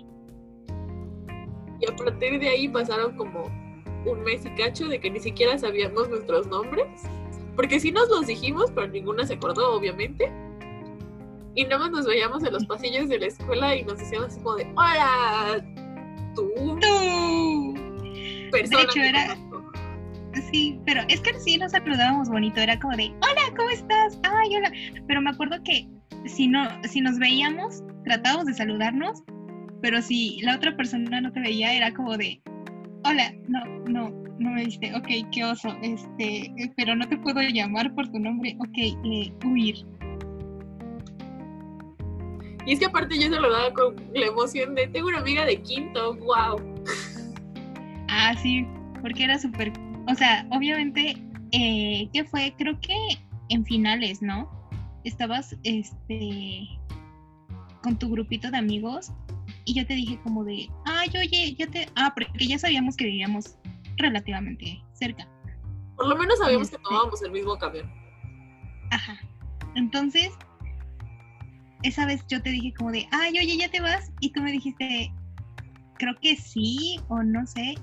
Y 1.81 1.91
a 1.91 1.97
partir 1.97 2.39
de 2.41 2.49
ahí 2.49 2.69
pasaron 2.69 3.17
como 3.17 3.45
un 4.07 4.23
mes 4.25 4.45
y 4.47 4.51
cacho 4.51 4.89
de 4.89 4.99
que 5.01 5.11
ni 5.11 5.21
siquiera 5.21 5.59
sabíamos 5.59 6.09
nuestros 6.09 6.47
nombres. 6.49 6.87
Porque 7.57 7.81
sí 7.81 7.91
nos 7.91 8.09
los 8.09 8.27
dijimos, 8.27 8.71
pero 8.75 8.87
ninguna 8.89 9.27
se 9.27 9.35
acordó, 9.35 9.75
obviamente. 9.75 10.33
Y 11.55 11.65
nada 11.65 11.79
más 11.79 11.91
nos 11.91 12.07
veíamos 12.07 12.45
en 12.45 12.53
los 12.53 12.65
pasillos 12.67 13.09
de 13.09 13.19
la 13.19 13.27
escuela 13.27 13.75
y 13.75 13.83
nos 13.85 13.99
decíamos 13.99 14.29
así 14.29 14.41
como 14.41 14.57
de, 14.57 14.65
hola, 14.77 15.65
tú, 16.37 16.49
¡Tú! 16.81 17.75
persona. 18.53 18.83
hecho, 18.83 18.93
que 18.95 19.09
era- 19.09 19.27
conozco". 19.29 19.73
Sí, 20.53 20.79
pero 20.87 21.03
es 21.09 21.21
que 21.21 21.35
sí 21.41 21.59
nos 21.59 21.73
saludábamos 21.73 22.29
bonito, 22.29 22.61
era 22.61 22.79
como 22.79 22.97
de, 22.97 23.07
hola, 23.09 23.57
¿cómo 23.57 23.71
estás? 23.71 24.21
Ay, 24.23 24.55
hola. 24.55 24.71
Pero 25.09 25.21
me 25.21 25.31
acuerdo 25.31 25.57
que 25.65 25.89
si 26.27 26.47
no, 26.47 26.69
si 26.85 27.01
nos 27.01 27.19
veíamos, 27.19 27.83
tratábamos 28.05 28.47
de 28.47 28.55
saludarnos, 28.55 29.23
pero 29.81 30.03
si 30.03 30.41
la 30.43 30.57
otra 30.57 30.77
persona 30.77 31.21
no 31.21 31.33
te 31.33 31.41
veía, 31.41 31.75
era 31.75 31.93
como 31.93 32.17
de, 32.17 32.41
hola, 33.05 33.33
no, 33.49 33.65
no, 33.89 34.11
no 34.39 34.51
me 34.51 34.65
viste, 34.65 34.95
ok, 34.95 35.31
qué 35.33 35.45
oso, 35.45 35.77
este, 35.83 36.53
pero 36.77 36.97
no 36.97 37.09
te 37.09 37.17
puedo 37.19 37.41
llamar 37.41 37.95
por 37.95 38.09
tu 38.11 38.19
nombre, 38.19 38.57
ok, 38.59 38.77
eh, 38.77 39.33
huir. 39.45 39.77
Y 42.67 42.73
es 42.73 42.81
que 42.81 42.87
aparte 42.87 43.19
yo 43.19 43.29
se 43.29 43.41
lo 43.41 43.51
daba 43.51 43.73
con 43.73 43.97
la 44.15 44.27
emoción 44.27 44.75
de, 44.75 44.89
tengo 44.89 45.09
una 45.09 45.19
amiga 45.19 45.45
de 45.45 45.61
quinto, 45.63 46.17
wow. 46.17 46.61
Ah, 48.09 48.35
sí, 48.43 48.67
porque 49.01 49.25
era 49.25 49.39
súper, 49.39 49.73
o 50.07 50.15
sea, 50.15 50.47
obviamente, 50.51 51.17
eh, 51.53 52.09
¿qué 52.13 52.25
fue? 52.25 52.53
Creo 52.59 52.79
que 52.81 52.95
en 53.49 53.65
finales, 53.65 54.21
¿no? 54.21 54.51
Estabas, 55.05 55.57
este, 55.63 56.69
con 57.83 57.99
tu 57.99 58.11
grupito 58.11 58.51
de 58.51 58.59
amigos 58.59 59.13
y 59.69 59.75
yo 59.75 59.87
te 59.87 59.95
dije 59.95 60.19
como 60.23 60.45
de, 60.45 60.67
ay, 60.87 61.11
oye, 61.15 61.55
yo 61.59 61.71
te, 61.71 61.87
ah, 61.95 62.11
porque 62.15 62.47
ya 62.47 62.59
sabíamos 62.59 62.97
que 62.97 63.05
vivíamos 63.05 63.59
relativamente 63.99 64.83
cerca. 64.95 65.29
Por 65.95 66.09
lo 66.09 66.17
menos 66.17 66.39
sabíamos 66.39 66.71
que 66.71 66.77
Este. 66.77 66.89
tomábamos 66.89 67.23
el 67.23 67.33
mismo 67.33 67.59
camión. 67.59 67.93
Ajá. 68.91 69.19
Entonces, 69.75 70.31
esa 71.83 72.07
vez 72.07 72.25
yo 72.29 72.41
te 72.43 72.49
dije 72.51 72.73
como 72.79 72.93
de, 72.93 73.07
ay, 73.13 73.39
oye, 73.39 73.59
ya 73.59 73.71
te 73.71 73.83
vas. 73.83 74.11
Y 74.21 74.31
tú 74.31 74.41
me 74.41 74.53
dijiste, 74.53 75.13
creo 75.99 76.15
que 76.23 76.35
sí 76.37 76.99
o 77.09 77.23
no 77.23 77.47
sé. 77.47 77.75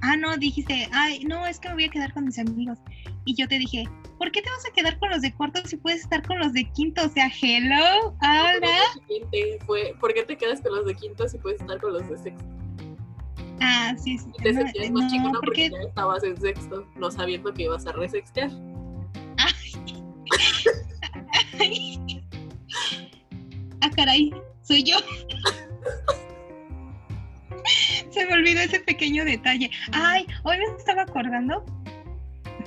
Ah, 0.00 0.16
no, 0.16 0.34
dijiste, 0.38 0.88
ay, 0.92 1.24
no, 1.24 1.46
es 1.46 1.60
que 1.60 1.68
me 1.68 1.74
voy 1.74 1.84
a 1.84 1.90
quedar 1.90 2.14
con 2.14 2.24
mis 2.24 2.38
amigos. 2.38 2.78
Y 3.26 3.34
yo 3.34 3.46
te 3.46 3.58
dije, 3.58 3.84
¿por 4.20 4.30
qué 4.30 4.42
te 4.42 4.50
vas 4.50 4.66
a 4.66 4.72
quedar 4.72 4.98
con 4.98 5.08
los 5.08 5.22
de 5.22 5.32
cuarto 5.32 5.62
si 5.64 5.78
puedes 5.78 6.02
estar 6.02 6.22
con 6.26 6.38
los 6.38 6.52
de 6.52 6.70
quinto? 6.72 7.06
O 7.06 7.08
sea, 7.08 7.30
hello, 7.40 8.14
fue, 9.64 9.94
¿por 9.98 10.12
qué 10.12 10.24
te 10.24 10.36
quedas 10.36 10.60
con 10.60 10.76
los 10.76 10.84
de 10.84 10.94
quinto 10.94 11.26
si 11.26 11.38
puedes 11.38 11.58
estar 11.58 11.80
con 11.80 11.94
los 11.94 12.06
de 12.06 12.18
sexto? 12.18 12.44
Ah, 13.62 13.94
sí, 13.96 14.18
sí. 14.18 14.26
Y 14.38 14.42
te 14.42 14.52
no, 14.52 14.60
sentías 14.60 14.90
más 14.90 15.04
no, 15.04 15.10
chingona 15.10 15.40
porque 15.40 15.70
porque 15.70 15.70
ya 15.70 15.88
estabas 15.88 16.22
en 16.22 16.38
sexto, 16.38 16.86
no 16.96 17.10
sabiendo 17.10 17.54
que 17.54 17.62
ibas 17.62 17.86
a 17.86 17.92
resextear. 17.92 18.50
Ah, 23.82 23.88
caray, 23.96 24.30
soy 24.60 24.82
yo. 24.82 24.96
Se 28.10 28.26
me 28.26 28.34
olvidó 28.34 28.60
ese 28.60 28.80
pequeño 28.80 29.24
detalle. 29.24 29.70
Ay, 29.92 30.26
hoy 30.44 30.58
me 30.58 30.64
estaba 30.76 31.02
acordando 31.02 31.64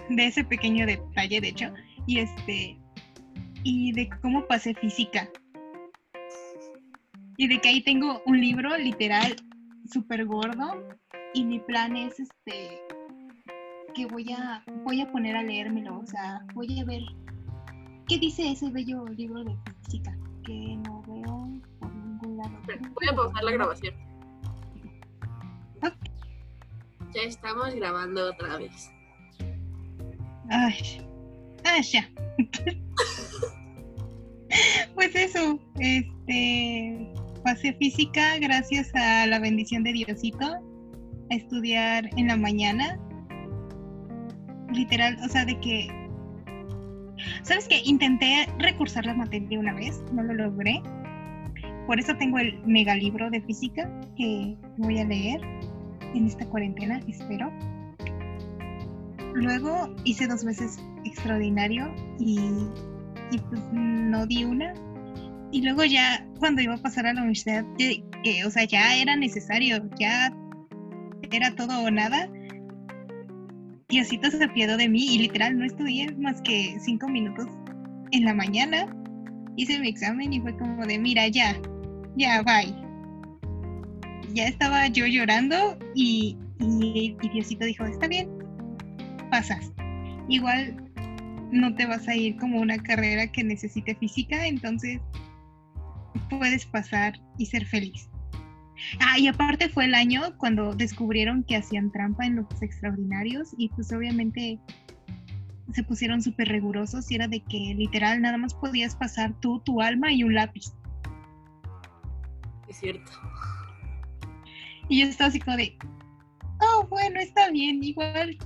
de 0.09 0.27
ese 0.27 0.43
pequeño 0.43 0.85
detalle, 0.85 1.41
de 1.41 1.47
hecho, 1.47 1.73
y 2.05 2.19
este, 2.19 2.77
y 3.63 3.91
de 3.93 4.09
cómo 4.21 4.45
pasé 4.45 4.73
física. 4.73 5.29
Y 7.37 7.47
de 7.47 7.59
que 7.59 7.69
ahí 7.69 7.81
tengo 7.81 8.21
un 8.25 8.39
libro 8.39 8.77
literal 8.77 9.35
súper 9.91 10.25
gordo 10.25 10.87
y 11.33 11.43
mi 11.43 11.59
plan 11.59 11.95
es 11.97 12.19
este 12.19 12.79
que 13.95 14.05
voy 14.07 14.31
a 14.31 14.63
voy 14.83 15.01
a 15.01 15.11
poner 15.11 15.35
a 15.35 15.43
leérmelo, 15.43 15.99
o 15.99 16.05
sea, 16.05 16.45
voy 16.53 16.79
a 16.79 16.85
ver 16.85 17.01
qué 18.07 18.17
dice 18.17 18.51
ese 18.51 18.69
bello 18.69 19.05
libro 19.05 19.43
de 19.43 19.55
física 19.83 20.15
que 20.45 20.77
no 20.87 21.01
veo 21.03 21.61
por 21.79 21.93
ningún 21.93 22.37
lado. 22.37 22.59
Voy 22.93 23.07
a 23.09 23.15
pausar 23.15 23.43
la 23.43 23.51
grabación. 23.51 23.95
Ya 27.13 27.21
estamos 27.21 27.73
grabando 27.75 28.31
otra 28.31 28.57
vez. 28.57 28.91
Ay, 30.49 30.75
ah, 31.65 31.81
ya. 31.81 32.09
pues 34.95 35.15
eso, 35.15 35.59
este, 35.79 37.13
pasé 37.43 37.73
física 37.73 38.37
gracias 38.39 38.93
a 38.95 39.27
la 39.27 39.39
bendición 39.39 39.83
de 39.83 39.93
Diosito, 39.93 40.59
a 41.29 41.35
estudiar 41.35 42.09
en 42.17 42.27
la 42.27 42.37
mañana. 42.37 42.99
Literal, 44.71 45.17
o 45.23 45.29
sea, 45.29 45.45
de 45.45 45.59
que, 45.59 45.87
¿sabes 47.43 47.67
qué? 47.67 47.81
Intenté 47.85 48.47
recursar 48.59 49.05
la 49.05 49.13
materia 49.13 49.59
una 49.59 49.73
vez, 49.73 50.01
no 50.11 50.23
lo 50.23 50.33
logré. 50.33 50.81
Por 51.85 51.99
eso 51.99 52.15
tengo 52.15 52.39
el 52.39 52.57
megalibro 52.65 53.29
de 53.29 53.41
física 53.41 53.89
que 54.17 54.57
voy 54.77 54.99
a 54.99 55.05
leer 55.05 55.41
en 56.15 56.25
esta 56.25 56.45
cuarentena, 56.45 56.99
espero. 57.07 57.51
Luego 59.33 59.93
hice 60.03 60.27
dos 60.27 60.43
veces 60.43 60.79
extraordinario 61.05 61.93
y, 62.19 62.67
pues 63.49 63.61
no 63.71 64.25
di 64.27 64.43
una. 64.43 64.73
Y 65.51 65.61
luego 65.61 65.83
ya 65.83 66.25
cuando 66.39 66.61
iba 66.61 66.75
a 66.75 66.81
pasar 66.81 67.05
a 67.07 67.13
la 67.13 67.21
universidad, 67.21 67.65
que, 67.77 68.45
o 68.45 68.49
sea, 68.49 68.65
ya 68.65 68.95
era 68.95 69.15
necesario, 69.15 69.89
ya 69.99 70.33
era 71.31 71.55
todo 71.55 71.83
o 71.83 71.91
nada. 71.91 72.29
Diosito 73.89 74.29
se 74.31 74.43
apiadó 74.43 74.77
de 74.77 74.89
mí 74.89 75.15
y 75.15 75.19
literal 75.19 75.57
no 75.57 75.65
estudié 75.65 76.11
más 76.15 76.41
que 76.41 76.77
cinco 76.79 77.07
minutos 77.07 77.47
en 78.11 78.25
la 78.25 78.33
mañana. 78.33 78.87
Hice 79.55 79.79
mi 79.79 79.89
examen 79.89 80.33
y 80.33 80.41
fue 80.41 80.57
como 80.57 80.85
de, 80.85 80.97
mira, 80.97 81.27
ya, 81.27 81.59
ya, 82.15 82.41
bye. 82.41 82.73
ya 84.33 84.47
estaba 84.47 84.87
yo 84.87 85.05
llorando 85.05 85.77
y, 85.93 86.37
y 86.59 87.15
Diosito 87.31 87.65
dijo, 87.65 87.85
está 87.85 88.07
bien, 88.07 88.42
pasas. 89.33 89.71
Igual 90.27 90.75
no 91.51 91.73
te 91.73 91.87
vas 91.87 92.07
a 92.07 92.15
ir 92.15 92.37
como 92.37 92.61
una 92.61 92.77
carrera 92.77 93.25
que 93.31 93.43
necesite 93.43 93.95
física, 93.95 94.45
entonces 94.45 95.01
puedes 96.29 96.67
pasar 96.67 97.19
y 97.39 97.47
ser 97.47 97.65
feliz. 97.65 98.11
Ah, 98.99 99.17
y 99.17 99.27
aparte 99.27 99.69
fue 99.69 99.85
el 99.85 99.95
año 99.95 100.37
cuando 100.37 100.75
descubrieron 100.75 101.43
que 101.45 101.55
hacían 101.55 101.91
trampa 101.91 102.27
en 102.27 102.35
los 102.35 102.61
extraordinarios 102.61 103.55
y 103.57 103.69
pues 103.69 103.91
obviamente 103.91 104.59
se 105.73 105.83
pusieron 105.83 106.21
súper 106.21 106.49
rigurosos 106.49 107.09
y 107.09 107.15
era 107.15 107.27
de 107.27 107.39
que 107.39 107.73
literal 107.75 108.21
nada 108.21 108.37
más 108.37 108.53
podías 108.53 108.95
pasar 108.95 109.33
tú, 109.39 109.59
tu 109.61 109.81
alma 109.81 110.11
y 110.11 110.23
un 110.23 110.35
lápiz. 110.35 110.65
Es 112.67 112.77
cierto. 112.77 113.11
Y 114.89 115.01
yo 115.01 115.07
estaba 115.07 115.29
así 115.29 115.39
como 115.39 115.57
de, 115.57 115.75
oh, 116.61 116.85
bueno, 116.87 117.19
está 117.19 117.49
bien, 117.49 117.83
igual 117.83 118.37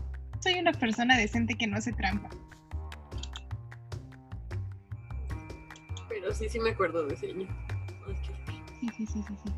soy 0.48 0.60
una 0.60 0.72
persona 0.72 1.18
decente 1.18 1.56
que 1.56 1.68
no 1.68 1.78
hace 1.78 1.92
trampa. 1.94 2.30
Pero 6.08 6.34
sí, 6.34 6.48
sí 6.50 6.60
me 6.60 6.70
acuerdo 6.70 7.06
de 7.06 7.16
ese 7.16 7.32
año. 7.32 7.48
Sí, 8.80 8.88
sí, 8.96 9.06
sí, 9.08 9.24
sí, 9.28 9.34
sí. 9.44 9.52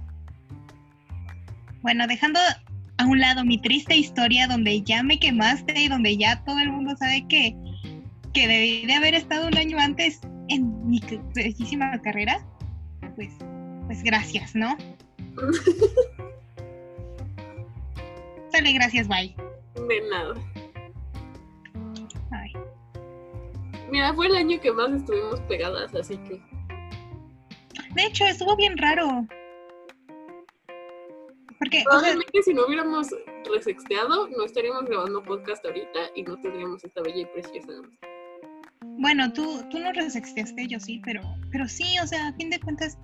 Bueno, 1.81 2.07
dejando 2.07 2.39
a 2.97 3.05
un 3.05 3.19
lado 3.19 3.45
mi 3.45 3.61
triste 3.61 3.95
historia 3.95 4.47
donde 4.47 4.81
ya 4.81 5.03
me 5.03 5.19
quemaste 5.19 5.79
y 5.79 5.87
donde 5.87 6.17
ya 6.17 6.43
todo 6.43 6.59
el 6.59 6.71
mundo 6.71 6.95
sabe 6.97 7.25
que, 7.27 7.55
que 8.33 8.47
debí 8.47 8.87
de 8.87 8.93
haber 8.93 9.13
estado 9.13 9.47
un 9.47 9.57
año 9.57 9.77
antes 9.79 10.21
en 10.49 10.89
mi 10.89 10.99
bellísima 11.35 12.01
carrera, 12.01 12.43
pues, 13.15 13.31
pues 13.85 14.01
gracias, 14.01 14.55
¿no? 14.55 14.75
Sale, 18.51 18.73
gracias, 18.73 19.07
bye. 19.07 19.35
De 19.87 20.01
nada. 20.09 20.33
Mira, 23.91 24.13
fue 24.13 24.27
el 24.27 24.35
año 24.35 24.59
que 24.59 24.71
más 24.71 24.91
estuvimos 24.91 25.39
pegadas, 25.41 25.93
así 25.95 26.17
que. 26.17 26.41
De 27.95 28.03
hecho, 28.05 28.25
estuvo 28.25 28.55
bien 28.55 28.77
raro. 28.77 29.27
Porque, 31.57 31.79
o 31.79 31.81
sea, 31.81 31.83
Probablemente 31.83 32.43
si 32.43 32.53
no 32.53 32.65
hubiéramos 32.65 33.07
resexteado, 33.53 34.27
no 34.29 34.45
estaríamos 34.45 34.85
grabando 34.85 35.21
podcast 35.23 35.65
ahorita 35.65 35.99
y 36.15 36.23
no 36.23 36.39
tendríamos 36.41 36.83
esta 36.83 37.01
bella 37.01 37.21
y 37.21 37.25
preciosa 37.25 37.73
bueno, 38.99 39.31
tú, 39.31 39.63
tú 39.69 39.79
no 39.79 39.93
resexteaste, 39.93 40.67
yo 40.67 40.79
sí, 40.79 41.01
pero, 41.05 41.21
pero 41.51 41.67
sí, 41.69 41.97
o 42.03 42.07
sea, 42.07 42.27
a 42.27 42.33
fin 42.33 42.49
de 42.49 42.59
cuentas. 42.59 42.97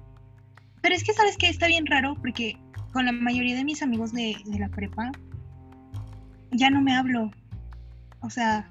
Pero 0.81 0.93
es 0.93 1.03
que, 1.03 1.13
¿sabes 1.13 1.37
qué? 1.37 1.47
Está 1.47 1.67
bien 1.67 1.85
raro 1.85 2.15
porque 2.19 2.57
con 2.91 3.05
la 3.05 3.13
mayoría 3.13 3.55
de 3.55 3.63
mis 3.63 3.81
amigos 3.81 4.11
de, 4.11 4.35
de 4.45 4.59
la 4.59 4.69
prepa 4.69 5.11
ya 6.51 6.69
no 6.69 6.81
me 6.81 6.95
hablo. 6.95 7.31
O 8.21 8.29
sea, 8.29 8.69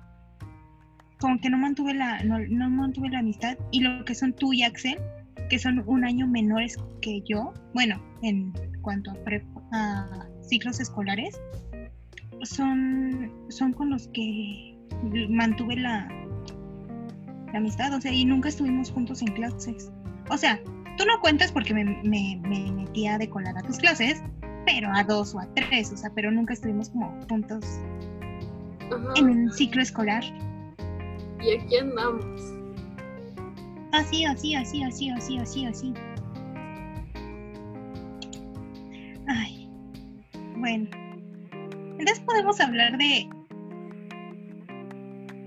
como 1.24 1.40
que 1.40 1.48
no 1.48 1.56
mantuve 1.56 1.94
la, 1.94 2.22
no, 2.22 2.38
no 2.38 2.68
mantuve 2.68 3.08
la 3.08 3.20
amistad. 3.20 3.56
Y 3.70 3.80
lo 3.80 4.04
que 4.04 4.14
son 4.14 4.34
tú 4.34 4.52
y 4.52 4.62
Axel, 4.62 4.98
que 5.48 5.58
son 5.58 5.82
un 5.86 6.04
año 6.04 6.26
menores 6.26 6.76
que 7.00 7.22
yo, 7.22 7.54
bueno, 7.72 7.98
en 8.20 8.52
cuanto 8.82 9.10
a, 9.10 9.16
a 9.72 10.28
ciclos 10.42 10.80
escolares, 10.80 11.40
son, 12.42 13.32
son 13.48 13.72
con 13.72 13.88
los 13.88 14.08
que 14.08 14.76
mantuve 15.30 15.76
la, 15.76 16.06
la 17.54 17.58
amistad, 17.58 17.94
o 17.94 18.02
sea, 18.02 18.12
y 18.12 18.26
nunca 18.26 18.50
estuvimos 18.50 18.90
juntos 18.90 19.22
en 19.22 19.28
clases. 19.28 19.90
O 20.28 20.36
sea, 20.36 20.60
tú 20.98 21.06
no 21.06 21.18
cuentas 21.22 21.52
porque 21.52 21.72
me, 21.72 21.86
me, 21.86 22.38
me 22.42 22.70
metía 22.70 23.16
de 23.16 23.30
colar 23.30 23.56
a 23.56 23.62
tus 23.62 23.78
clases, 23.78 24.22
pero 24.66 24.90
a 24.94 25.02
dos 25.02 25.34
o 25.34 25.40
a 25.40 25.46
tres, 25.54 25.90
o 25.90 25.96
sea, 25.96 26.10
pero 26.14 26.30
nunca 26.30 26.52
estuvimos 26.52 26.90
como 26.90 27.18
juntos 27.30 27.64
en 29.16 29.30
un 29.30 29.50
ciclo 29.50 29.80
escolar. 29.80 30.22
Y 31.44 31.56
aquí 31.58 31.76
andamos. 31.76 32.24
Así, 33.92 34.24
así, 34.24 34.54
así, 34.54 34.82
así, 34.82 35.10
así, 35.10 35.38
así, 35.38 35.66
así. 35.66 35.94
Ay, 39.26 39.68
bueno. 40.56 40.88
Entonces 41.98 42.20
podemos 42.20 42.58
hablar 42.60 42.96
de... 42.96 43.28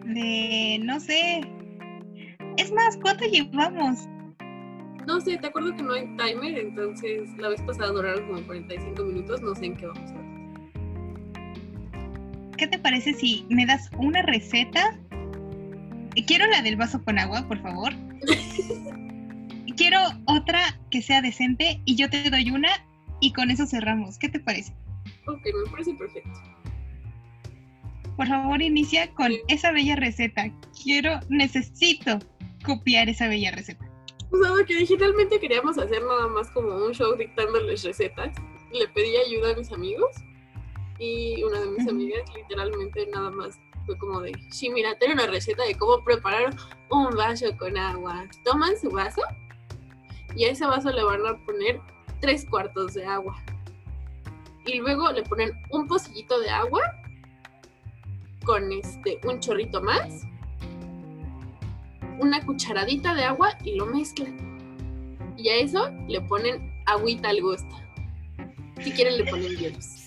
De... 0.06 0.80
No 0.84 1.00
sé. 1.00 1.42
Es 2.58 2.72
más, 2.72 2.98
¿cuánto 3.02 3.26
llevamos? 3.26 4.08
No 5.08 5.20
sé, 5.20 5.38
te 5.38 5.48
acuerdo 5.48 5.76
que 5.76 5.84
no 5.84 5.94
hay 5.94 6.06
timer, 6.18 6.60
entonces 6.60 7.30
la 7.38 7.50
vez 7.50 7.62
pasada 7.62 7.92
duraron 7.92 8.28
como 8.28 8.42
45 8.44 9.04
minutos, 9.04 9.42
no 9.42 9.56
sé 9.56 9.68
en 9.68 9.78
qué 9.78 9.88
vamos 9.88 10.12
a 10.12 10.14
ver. 10.14 10.28
¿Qué 12.58 12.68
te 12.68 12.78
parece 12.80 13.14
si 13.14 13.46
me 13.50 13.66
das 13.66 13.90
una 13.98 14.22
receta? 14.24 15.00
Quiero 16.26 16.48
la 16.48 16.62
del 16.62 16.76
vaso 16.76 17.04
con 17.04 17.20
agua, 17.20 17.48
por 17.48 17.62
favor. 17.62 17.94
Quiero 19.76 20.00
otra 20.26 20.80
que 20.90 21.02
sea 21.02 21.22
decente 21.22 21.82
y 21.86 21.96
yo 21.96 22.10
te 22.10 22.30
doy 22.30 22.50
una 22.50 22.70
y 23.22 23.32
con 23.34 23.52
eso 23.52 23.66
cerramos. 23.68 24.18
¿Qué 24.18 24.30
te 24.30 24.40
parece? 24.40 24.74
Ok, 25.28 25.42
me 25.44 25.72
parece 25.72 25.94
perfecto. 25.94 26.32
Por 28.16 28.28
favor, 28.28 28.62
inicia 28.62 29.14
con 29.14 29.32
esa 29.48 29.72
bella 29.72 29.96
receta. 29.96 30.52
Quiero, 30.84 31.20
necesito 31.30 32.18
copiar 32.66 33.10
esa 33.10 33.28
bella 33.28 33.52
receta. 33.52 33.86
O 34.32 34.38
sea, 34.38 34.66
que 34.66 34.76
digitalmente 34.76 35.40
queríamos 35.40 35.78
hacer 35.78 36.02
nada 36.02 36.28
más 36.28 36.50
como 36.52 36.76
un 36.76 36.94
show 36.94 37.16
dictándoles 37.16 37.84
recetas. 37.84 38.36
Le 38.74 38.88
pedí 38.90 39.16
ayuda 39.18 39.54
a 39.54 39.56
mis 39.56 39.72
amigos 39.72 40.10
y 41.00 41.44
una 41.44 41.62
de 41.62 41.68
mis 41.68 41.88
amigas 41.88 42.22
literalmente 42.36 43.06
nada 43.14 43.30
más 43.30 43.58
fue 43.88 43.98
como 43.98 44.20
de, 44.20 44.34
sí, 44.52 44.70
mira, 44.70 44.96
tengo 45.00 45.14
una 45.14 45.26
receta 45.28 45.64
de 45.64 45.74
cómo 45.74 46.04
preparar 46.04 46.56
un 46.92 47.16
vaso 47.16 47.46
con 47.58 47.76
agua. 47.78 48.26
Toman 48.44 48.78
su 48.78 48.92
vaso 48.92 49.22
y 50.36 50.44
a 50.44 50.52
ese 50.52 50.68
vaso 50.68 50.92
le 50.92 51.04
van 51.04 51.26
a 51.26 51.38
poner 51.46 51.82
tres 52.20 52.46
cuartos 52.48 52.94
de 52.94 53.06
agua. 53.06 53.42
Y 54.66 54.78
luego 54.78 55.12
le 55.14 55.24
ponen 55.24 55.52
un 55.72 55.88
pocillito 55.88 56.40
de 56.40 56.50
agua 56.50 56.82
con 58.44 58.72
este 58.72 59.20
un 59.24 59.40
chorrito 59.40 59.82
más, 59.82 60.24
una 62.20 62.46
cucharadita 62.46 63.14
de 63.16 63.24
agua 63.24 63.58
y 63.64 63.76
lo 63.76 63.86
mezclan. 63.86 64.38
Y 65.38 65.50
a 65.50 65.56
eso 65.56 65.90
le 66.08 66.20
ponen 66.22 66.74
agüita 66.86 67.30
al 67.30 67.42
gusto. 67.42 67.76
Si 68.82 68.92
quieren 68.92 69.18
le 69.18 69.32
ponen 69.32 69.56
hielos. 69.56 70.07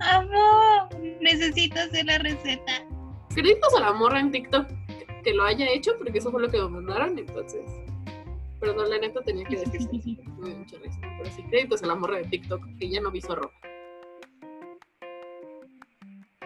¡Amor! 0.00 0.88
Necesito 1.20 1.80
hacer 1.80 2.04
la 2.06 2.18
receta. 2.18 2.86
Créditos 3.34 3.74
a 3.74 3.80
la 3.80 3.92
morra 3.92 4.20
en 4.20 4.30
TikTok 4.30 4.66
que 5.22 5.32
lo 5.34 5.44
haya 5.44 5.66
hecho 5.70 5.92
porque 5.98 6.18
eso 6.18 6.30
fue 6.30 6.42
lo 6.42 6.50
que 6.50 6.58
me 6.58 6.68
mandaron, 6.68 7.18
entonces. 7.18 7.64
Perdón, 8.60 8.90
la 8.90 8.98
neta 8.98 9.22
tenía 9.22 9.44
que 9.44 9.56
decirse. 9.56 9.88
Me 9.92 10.48
dio 10.48 10.58
mucha 10.58 10.76
risa. 10.78 10.98
Pero 11.00 11.30
sí, 11.30 11.42
créditos 11.44 11.82
a 11.82 11.86
la 11.86 11.94
morra 11.94 12.18
de 12.18 12.24
TikTok 12.24 12.62
que 12.78 12.88
ya 12.88 13.00
no 13.00 13.10
vi 13.10 13.20
zorro. 13.20 13.50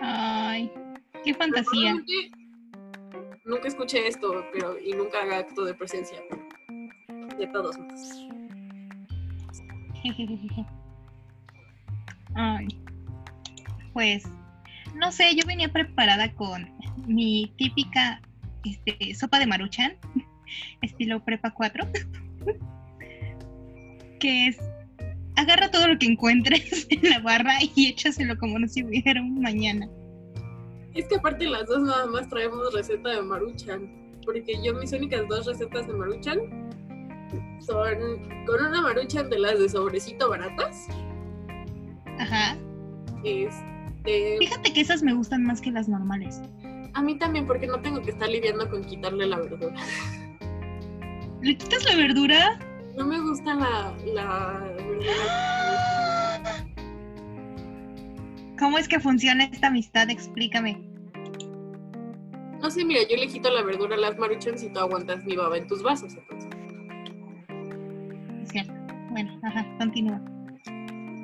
Ay, 0.00 0.70
qué 1.24 1.34
fantasía. 1.34 1.92
Probablemente 1.92 2.38
Nunca 3.48 3.66
escuché 3.66 4.06
esto, 4.06 4.44
pero 4.52 4.78
y 4.78 4.92
nunca 4.92 5.22
haga 5.22 5.38
acto 5.38 5.64
de 5.64 5.72
presencia. 5.72 6.22
De 7.38 7.46
todos 7.46 7.78
modos. 7.78 8.28
Ay, 12.40 12.68
pues, 13.92 14.22
no 14.94 15.10
sé, 15.10 15.34
yo 15.34 15.42
venía 15.44 15.72
preparada 15.72 16.32
con 16.34 16.70
mi 17.04 17.52
típica 17.56 18.22
este, 18.64 19.12
sopa 19.16 19.40
de 19.40 19.48
maruchan, 19.48 19.96
estilo 20.82 21.24
Prepa 21.24 21.50
4, 21.50 21.84
que 24.20 24.46
es, 24.46 24.58
agarra 25.34 25.68
todo 25.72 25.88
lo 25.88 25.98
que 25.98 26.06
encuentres 26.06 26.86
en 26.90 27.10
la 27.10 27.18
barra 27.18 27.54
y 27.74 27.88
échaselo 27.88 28.38
como 28.38 28.60
no 28.60 28.68
si 28.68 28.84
hubiera 28.84 29.20
un 29.20 29.40
mañana. 29.40 29.88
Es 30.94 31.08
que 31.08 31.16
aparte 31.16 31.44
las 31.44 31.66
dos 31.66 31.80
nada 31.80 32.06
más 32.06 32.28
traemos 32.28 32.72
receta 32.72 33.08
de 33.10 33.22
maruchan. 33.22 33.92
Porque 34.24 34.54
yo 34.62 34.74
mis 34.74 34.92
únicas 34.92 35.26
dos 35.28 35.46
recetas 35.46 35.88
de 35.88 35.92
maruchan 35.94 36.38
son 37.58 38.44
con 38.46 38.64
una 38.64 38.80
maruchan 38.80 39.28
de 39.28 39.40
las 39.40 39.58
de 39.58 39.68
sobrecito 39.68 40.28
baratas. 40.28 40.86
Ajá. 42.18 42.56
Este, 43.24 44.36
Fíjate 44.38 44.72
que 44.72 44.80
esas 44.80 45.02
me 45.02 45.12
gustan 45.12 45.44
más 45.44 45.60
que 45.60 45.70
las 45.70 45.88
normales. 45.88 46.40
a 46.94 47.02
mí 47.02 47.16
también 47.18 47.46
porque 47.46 47.66
no 47.66 47.80
tengo 47.80 48.02
que 48.02 48.10
estar 48.10 48.28
lidiando 48.28 48.68
con 48.68 48.82
quitarle 48.84 49.26
la 49.26 49.38
verdura. 49.38 49.74
¿Le 51.42 51.56
quitas 51.56 51.84
la 51.84 51.96
verdura? 51.96 52.58
No 52.96 53.06
me 53.06 53.20
gusta 53.20 53.54
la, 53.54 53.94
la 54.14 54.58
verdura. 54.76 55.12
¿Cómo 58.58 58.78
es 58.78 58.88
que 58.88 58.98
funciona 58.98 59.44
esta 59.44 59.68
amistad? 59.68 60.10
Explícame. 60.10 60.82
No 62.60 62.70
sé, 62.72 62.84
mira, 62.84 63.02
yo 63.08 63.16
le 63.16 63.28
quito 63.28 63.50
la 63.50 63.62
verdura 63.62 63.94
a 63.94 63.98
las 63.98 64.18
maruchans 64.18 64.64
y 64.64 64.72
tú 64.72 64.80
aguantas 64.80 65.24
mi 65.24 65.36
baba 65.36 65.56
en 65.58 65.68
tus 65.68 65.80
vasos. 65.82 66.12
Entonces. 66.14 66.50
Es 68.42 68.48
cierto. 68.48 68.72
Bueno, 69.10 69.38
ajá, 69.44 69.64
continúa. 69.78 70.20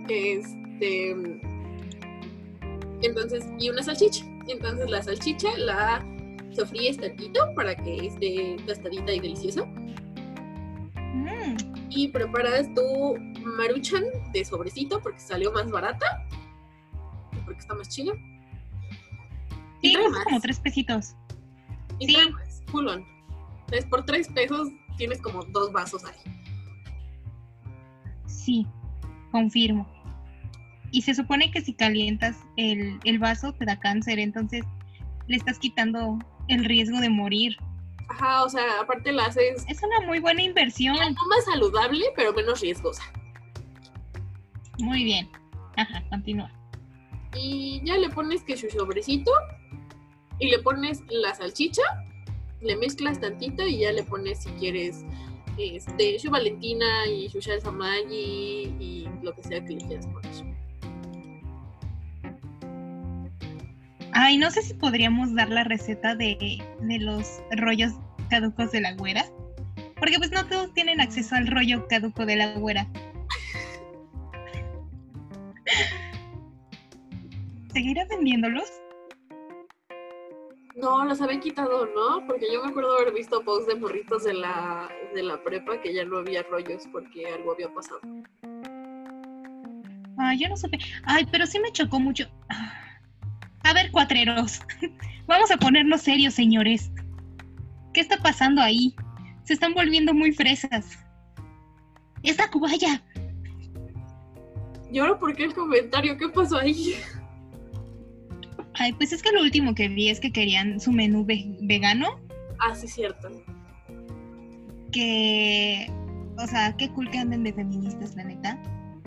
Este. 0.09 0.63
Entonces, 3.03 3.47
y 3.59 3.69
una 3.71 3.83
salchicha. 3.83 4.25
Entonces 4.49 4.89
la 4.91 5.03
salchicha 5.03 5.49
la 5.59 6.05
sofríes 6.55 6.99
tantito 6.99 7.53
para 7.55 7.75
que 7.75 8.07
esté 8.07 8.57
tostadita 8.67 9.13
y 9.13 9.21
deliciosa. 9.21 9.65
Mm, 10.97 11.57
Y 11.91 12.09
preparas 12.09 12.73
tu 12.75 13.17
maruchan 13.45 14.05
de 14.33 14.45
sobrecito 14.45 15.01
porque 15.01 15.21
salió 15.21 15.53
más 15.53 15.71
barata. 15.71 16.27
Porque 17.45 17.61
está 17.61 17.75
más 17.75 17.89
chila. 17.89 18.15
Y 19.83 19.89
Sí, 19.91 19.95
cuesta 19.95 20.11
más. 20.13 20.25
como 20.25 20.41
tres 20.41 20.61
pesitos. 20.61 21.15
Y 21.99 22.07
Sí. 22.09 22.15
trae 22.15 22.31
más, 22.31 22.63
full 22.67 22.87
on. 22.89 23.05
Entonces 23.61 23.87
por 23.87 24.05
tres 24.05 24.29
pesos 24.29 24.69
tienes 24.97 25.21
como 25.21 25.45
dos 25.45 25.73
vasos 25.73 26.05
ahí. 26.05 26.17
Sí, 28.27 28.67
confirmo. 29.31 29.87
Y 30.95 31.03
se 31.03 31.13
supone 31.13 31.51
que 31.51 31.61
si 31.61 31.75
calientas 31.75 32.37
el, 32.57 33.01
el 33.03 33.19
vaso 33.19 33.53
te 33.53 33.65
da 33.65 33.81
cáncer, 33.81 34.21
entonces 34.21 34.63
le 35.27 35.35
estás 35.35 35.59
quitando 35.59 36.21
el 36.47 36.65
riesgo 36.65 37.01
de 37.01 37.11
morir. 37.11 37.57
Ajá, 38.09 38.45
o 38.45 38.49
sea, 38.49 38.63
aparte 38.81 39.11
la 39.13 39.25
haces 39.25 39.65
Es 39.69 39.83
una 39.83 40.07
muy 40.07 40.21
buena 40.21 40.41
inversión. 40.41 40.95
no 40.95 41.27
más 41.29 41.45
saludable, 41.47 42.05
pero 42.15 42.33
menos 42.33 42.61
riesgosa. 42.61 43.03
Muy 44.79 45.03
bien. 45.03 45.29
Ajá, 45.77 46.01
continúa. 46.11 46.49
Y 47.35 47.81
ya 47.85 47.99
le 47.99 48.09
pones 48.11 48.45
que 48.45 48.57
su 48.57 48.71
sobrecito 48.71 49.33
y 50.39 50.49
le 50.49 50.61
pones 50.61 51.03
la 51.09 51.35
salchicha, 51.35 51.83
le 52.61 52.77
mezclas 52.77 53.21
tantito 53.21 53.67
y 53.67 53.79
ya 53.79 53.91
le 53.91 54.05
pones 54.05 54.45
si 54.45 54.51
quieres 54.51 55.05
este, 55.59 56.21
su 56.21 56.31
Valentina 56.31 57.09
y 57.09 57.29
su 57.31 57.43
salsa 57.43 57.73
Maggi 57.73 58.77
y 58.79 59.09
lo 59.23 59.35
que 59.35 59.43
sea 59.43 59.65
que 59.65 59.73
le 59.73 59.85
quieras 59.85 60.07
poner. 60.07 60.63
Ay, 64.16 64.38
no 64.38 64.48
sé 64.48 64.62
si 64.62 64.74
podríamos 64.74 65.35
dar 65.35 65.48
la 65.48 65.64
receta 65.64 66.14
de, 66.14 66.62
de 66.81 66.98
los 67.00 67.42
rollos 67.57 67.94
caducos 68.31 68.70
de 68.70 68.81
la 68.81 68.94
güera. 68.94 69.24
Porque 69.96 70.18
pues 70.18 70.31
no 70.31 70.46
todos 70.46 70.72
tienen 70.72 71.00
acceso 71.00 71.35
al 71.35 71.48
rollo 71.48 71.88
caduco 71.88 72.24
de 72.24 72.37
la 72.37 72.55
güera. 72.55 72.87
¿Seguirá 77.72 78.07
vendiéndolos? 78.09 78.70
No, 80.77 81.05
los 81.05 81.20
había 81.20 81.40
quitado, 81.40 81.87
¿no? 81.87 82.24
Porque 82.29 82.46
yo 82.53 82.62
me 82.62 82.70
acuerdo 82.70 82.96
haber 82.96 83.12
visto 83.12 83.42
posts 83.42 83.66
de 83.66 83.74
morritos 83.74 84.22
de 84.22 84.35
la, 84.35 84.88
de 85.12 85.24
la 85.24 85.42
prepa 85.42 85.81
que 85.81 85.92
ya 85.92 86.05
no 86.05 86.18
había 86.18 86.44
rollos 86.44 86.85
porque 86.92 87.27
algo 87.27 87.53
había 87.53 87.68
pasado. 87.74 88.00
Ay, 90.18 90.38
yo 90.38 90.48
no 90.48 90.57
supe. 90.57 90.79
Ay, 91.05 91.27
pero 91.33 91.46
sí 91.46 91.59
me 91.59 91.72
chocó 91.72 91.98
mucho. 91.98 92.29
Ah. 92.48 92.84
A 93.64 93.72
ver, 93.72 93.90
cuatreros. 93.90 94.61
Vamos 95.27 95.50
a 95.50 95.57
ponernos 95.57 96.03
serios, 96.03 96.35
señores. 96.35 96.90
¿Qué 97.92 98.00
está 98.00 98.16
pasando 98.18 98.61
ahí? 98.61 98.94
Se 99.44 99.55
están 99.55 99.74
volviendo 99.74 100.12
muy 100.14 100.33
fresas. 100.33 100.98
¡Es 102.22 102.38
la 102.38 102.50
cubaya! 102.50 103.03
¿Y 104.90 104.98
ahora 104.98 105.18
por 105.18 105.35
qué 105.35 105.44
el 105.44 105.55
comentario? 105.55 106.16
¿Qué 106.16 106.29
pasó 106.29 106.59
ahí? 106.59 106.94
Ay, 108.74 108.92
pues 108.94 109.12
es 109.12 109.22
que 109.22 109.33
lo 109.33 109.40
último 109.42 109.74
que 109.74 109.88
vi 109.88 110.09
es 110.09 110.20
que 110.20 110.33
querían 110.33 110.81
su 110.81 110.92
menú 110.92 111.24
ve- 111.24 111.57
vegano. 111.62 112.20
Ah, 112.59 112.74
sí, 112.74 112.88
cierto. 112.88 113.29
Que. 114.92 115.90
O 116.38 116.46
sea, 116.46 116.77
qué 116.77 116.88
cool 116.90 117.11
que 117.11 117.18
anden 117.18 117.42
de 117.44 117.53
feministas, 117.53 118.14
la 118.16 118.24
neta. 118.24 118.61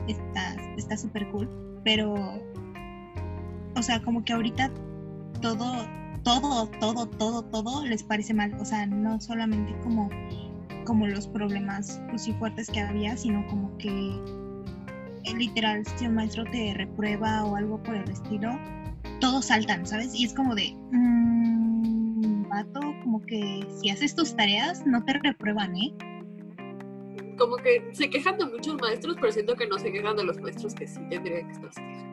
Está 0.08 0.56
está 0.78 0.98
súper 0.98 1.28
cool. 1.30 1.50
Pero. 1.84 2.16
O 3.78 3.84
sea, 3.84 4.02
como 4.02 4.26
que 4.26 4.34
ahorita 4.34 4.72
todo, 5.42 5.88
todo, 6.24 6.68
todo, 6.80 7.08
todo, 7.08 7.44
todo 7.44 7.86
les 7.86 8.04
parece 8.04 8.34
mal. 8.34 8.54
O 8.60 8.66
sea, 8.66 8.88
no 8.88 9.22
solamente 9.22 9.76
como, 9.84 10.10
como 10.86 11.08
los 11.08 11.28
problemas 11.28 12.02
pues, 12.10 12.28
fuertes 12.40 12.70
que 12.70 12.82
había, 12.82 13.16
sino 13.16 13.46
como 13.48 13.78
que 13.78 13.90
eh, 15.26 15.36
literal, 15.36 15.86
si 15.96 16.08
un 16.08 16.16
maestro 16.16 16.44
te 16.46 16.74
reprueba 16.74 17.46
o 17.46 17.56
algo 17.56 17.82
por 17.84 17.96
el 17.96 18.10
estilo, 18.10 18.58
todos 19.20 19.46
saltan, 19.46 19.86
¿sabes? 19.86 20.16
Y 20.16 20.26
es 20.26 20.34
como 20.34 20.56
de, 20.56 20.76
mmm, 20.92 22.50
vato, 22.50 22.80
como 23.04 23.22
que 23.26 23.68
si 23.80 23.90
haces 23.90 24.16
tus 24.16 24.36
tareas 24.36 24.86
no 24.86 25.04
te 25.06 25.14
reprueban, 25.14 25.76
¿eh? 25.76 25.94
Como 27.38 27.58
que 27.58 27.90
se 27.92 28.10
quejan 28.10 28.38
de 28.40 28.46
muchos 28.48 28.76
maestros, 28.82 29.18
pero 29.22 29.32
siento 29.32 29.56
que 29.56 29.68
no 29.68 29.78
se 29.78 29.92
quejan 29.92 30.16
de 30.16 30.24
los 30.24 30.40
maestros 30.40 30.74
que 30.74 30.88
sí 30.88 31.00
tendrían 31.10 31.46
que 31.46 31.54
estarse 31.54 31.82
quejando. 31.82 32.07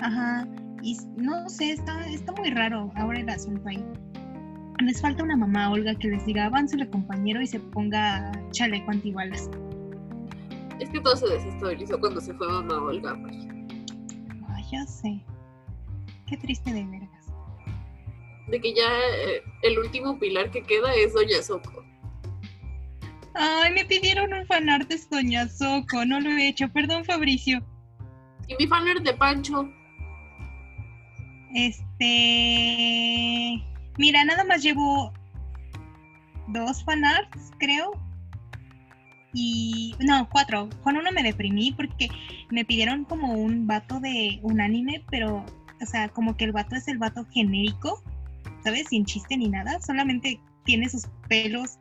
Ajá, 0.00 0.46
y 0.82 0.96
no 1.16 1.48
sé, 1.48 1.72
está, 1.72 2.06
está 2.08 2.32
muy 2.32 2.50
raro 2.50 2.90
ahora 2.96 3.20
el 3.20 3.28
asunto 3.28 3.68
ahí. 3.68 3.84
Les 4.80 5.00
falta 5.00 5.22
una 5.22 5.36
mamá, 5.36 5.70
Olga, 5.70 5.94
que 5.94 6.08
les 6.08 6.24
diga, 6.24 6.46
avance 6.46 6.76
compañero 6.88 7.42
y 7.42 7.46
se 7.46 7.60
ponga 7.60 8.32
chaleco 8.50 8.90
antibalas. 8.90 9.50
Es 10.78 10.88
que 10.88 11.00
todo 11.00 11.14
se 11.16 11.28
desestabilizó 11.28 12.00
cuando 12.00 12.20
se 12.20 12.32
fue 12.32 12.48
mamá 12.48 12.82
Olga. 12.82 13.14
Ay, 14.48 14.64
ya 14.72 14.86
sé. 14.86 15.20
Qué 16.26 16.36
triste 16.38 16.72
de 16.72 16.84
veras. 16.86 17.10
De 18.48 18.60
que 18.60 18.74
ya 18.74 18.88
eh, 19.26 19.42
el 19.62 19.78
último 19.78 20.18
pilar 20.18 20.50
que 20.50 20.62
queda 20.62 20.94
es 20.94 21.12
Doña 21.12 21.42
Soco. 21.42 21.84
Ay, 23.34 23.74
me 23.74 23.84
pidieron 23.84 24.32
un 24.32 24.46
fanart 24.46 24.88
de 24.88 24.98
Doña 25.10 25.46
Soco, 25.46 26.04
no 26.06 26.20
lo 26.20 26.30
he 26.30 26.48
hecho, 26.48 26.68
perdón 26.70 27.04
Fabricio. 27.04 27.62
Y 28.48 28.56
mi 28.58 28.66
fanart 28.66 29.04
de 29.04 29.12
Pancho. 29.12 29.70
Este. 31.54 32.06
Mira, 33.98 34.24
nada 34.24 34.44
más 34.44 34.62
llevo 34.62 35.12
dos 36.48 36.84
fanarts, 36.84 37.50
creo. 37.58 37.92
Y. 39.32 39.94
No, 40.00 40.28
cuatro. 40.30 40.68
Con 40.82 40.96
uno 40.96 41.10
me 41.12 41.22
deprimí 41.22 41.72
porque 41.72 42.08
me 42.50 42.64
pidieron 42.64 43.04
como 43.04 43.32
un 43.32 43.66
vato 43.66 44.00
de 44.00 44.40
un 44.42 44.60
anime, 44.60 45.04
pero. 45.10 45.44
O 45.82 45.86
sea, 45.86 46.10
como 46.10 46.36
que 46.36 46.44
el 46.44 46.52
vato 46.52 46.76
es 46.76 46.88
el 46.88 46.98
vato 46.98 47.24
genérico, 47.32 48.02
¿sabes? 48.62 48.88
Sin 48.88 49.06
chiste 49.06 49.36
ni 49.36 49.48
nada. 49.48 49.80
Solamente 49.80 50.38
tiene 50.64 50.88
sus 50.88 51.06
pelos 51.28 51.78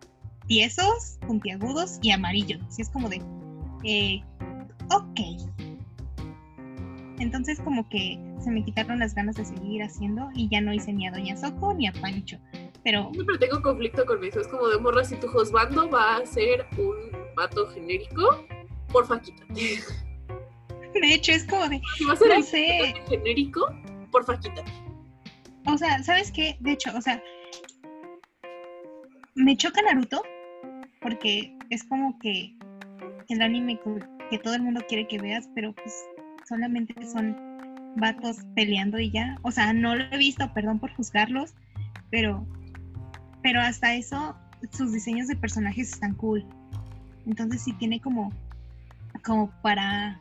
tiesos, 0.47 1.19
puntiagudos 1.27 1.99
y 2.01 2.11
amarillos. 2.11 2.61
Así 2.67 2.81
es 2.81 2.89
como 2.89 3.09
de. 3.09 3.21
Eh, 3.83 4.21
ok. 4.89 5.19
Entonces 7.19 7.59
como 7.59 7.87
que 7.89 8.19
se 8.39 8.49
me 8.49 8.63
quitaron 8.63 8.99
las 8.99 9.13
ganas 9.13 9.35
de 9.35 9.45
seguir 9.45 9.83
haciendo 9.83 10.29
y 10.33 10.49
ya 10.49 10.61
no 10.61 10.73
hice 10.73 10.93
ni 10.93 11.07
a 11.07 11.11
Doña 11.11 11.35
Soco 11.35 11.73
ni 11.73 11.87
a 11.87 11.93
Pancho. 11.93 12.37
Pero 12.83 13.09
Siempre 13.13 13.37
tengo 13.37 13.61
conflicto 13.61 14.05
con 14.05 14.23
eso. 14.23 14.39
Es 14.39 14.47
como 14.47 14.67
de 14.67 14.79
morra, 14.79 15.03
si 15.03 15.15
tu 15.17 15.27
juzgando 15.27 15.89
va 15.89 16.17
a 16.17 16.25
ser 16.25 16.65
un 16.77 16.95
vato 17.35 17.67
genérico, 17.67 18.45
porfa 18.91 19.19
quítate. 19.21 19.79
de 21.01 21.13
hecho 21.13 21.33
es 21.33 21.45
como 21.45 21.67
de, 21.67 21.81
Si 21.97 22.05
va 22.05 22.13
a 22.13 22.15
ser 22.15 22.29
no 22.29 22.33
el 22.35 22.43
sé, 22.43 22.93
genérico, 23.09 23.73
porfa 24.11 24.39
quítate. 24.39 24.71
o 25.67 25.77
sea, 25.77 26.01
¿sabes 26.03 26.31
qué? 26.31 26.55
De 26.61 26.71
hecho, 26.71 26.91
o 26.97 27.01
sea, 27.01 27.21
me 29.35 29.55
choca 29.57 29.81
Naruto 29.81 30.21
porque 31.01 31.55
es 31.69 31.83
como 31.83 32.17
que 32.19 32.55
el 33.29 33.41
anime 33.41 33.79
que 34.29 34.39
todo 34.39 34.55
el 34.55 34.61
mundo 34.61 34.81
quiere 34.87 35.07
que 35.07 35.19
veas, 35.19 35.47
pero 35.55 35.73
pues 35.73 35.93
solamente 36.49 36.93
son 37.07 37.37
vatos 37.95 38.37
peleando 38.55 38.99
y 38.99 39.11
ya. 39.11 39.37
O 39.43 39.51
sea, 39.51 39.71
no 39.71 39.95
lo 39.95 40.03
he 40.11 40.17
visto, 40.17 40.51
perdón 40.53 40.79
por 40.79 40.91
juzgarlos, 40.95 41.53
pero, 42.09 42.45
pero 43.43 43.61
hasta 43.61 43.93
eso, 43.93 44.35
sus 44.71 44.91
diseños 44.91 45.27
de 45.27 45.35
personajes 45.35 45.93
están 45.93 46.15
cool. 46.15 46.43
Entonces 47.25 47.61
sí 47.61 47.73
tiene 47.73 48.01
como, 48.01 48.33
como 49.23 49.51
para, 49.61 50.19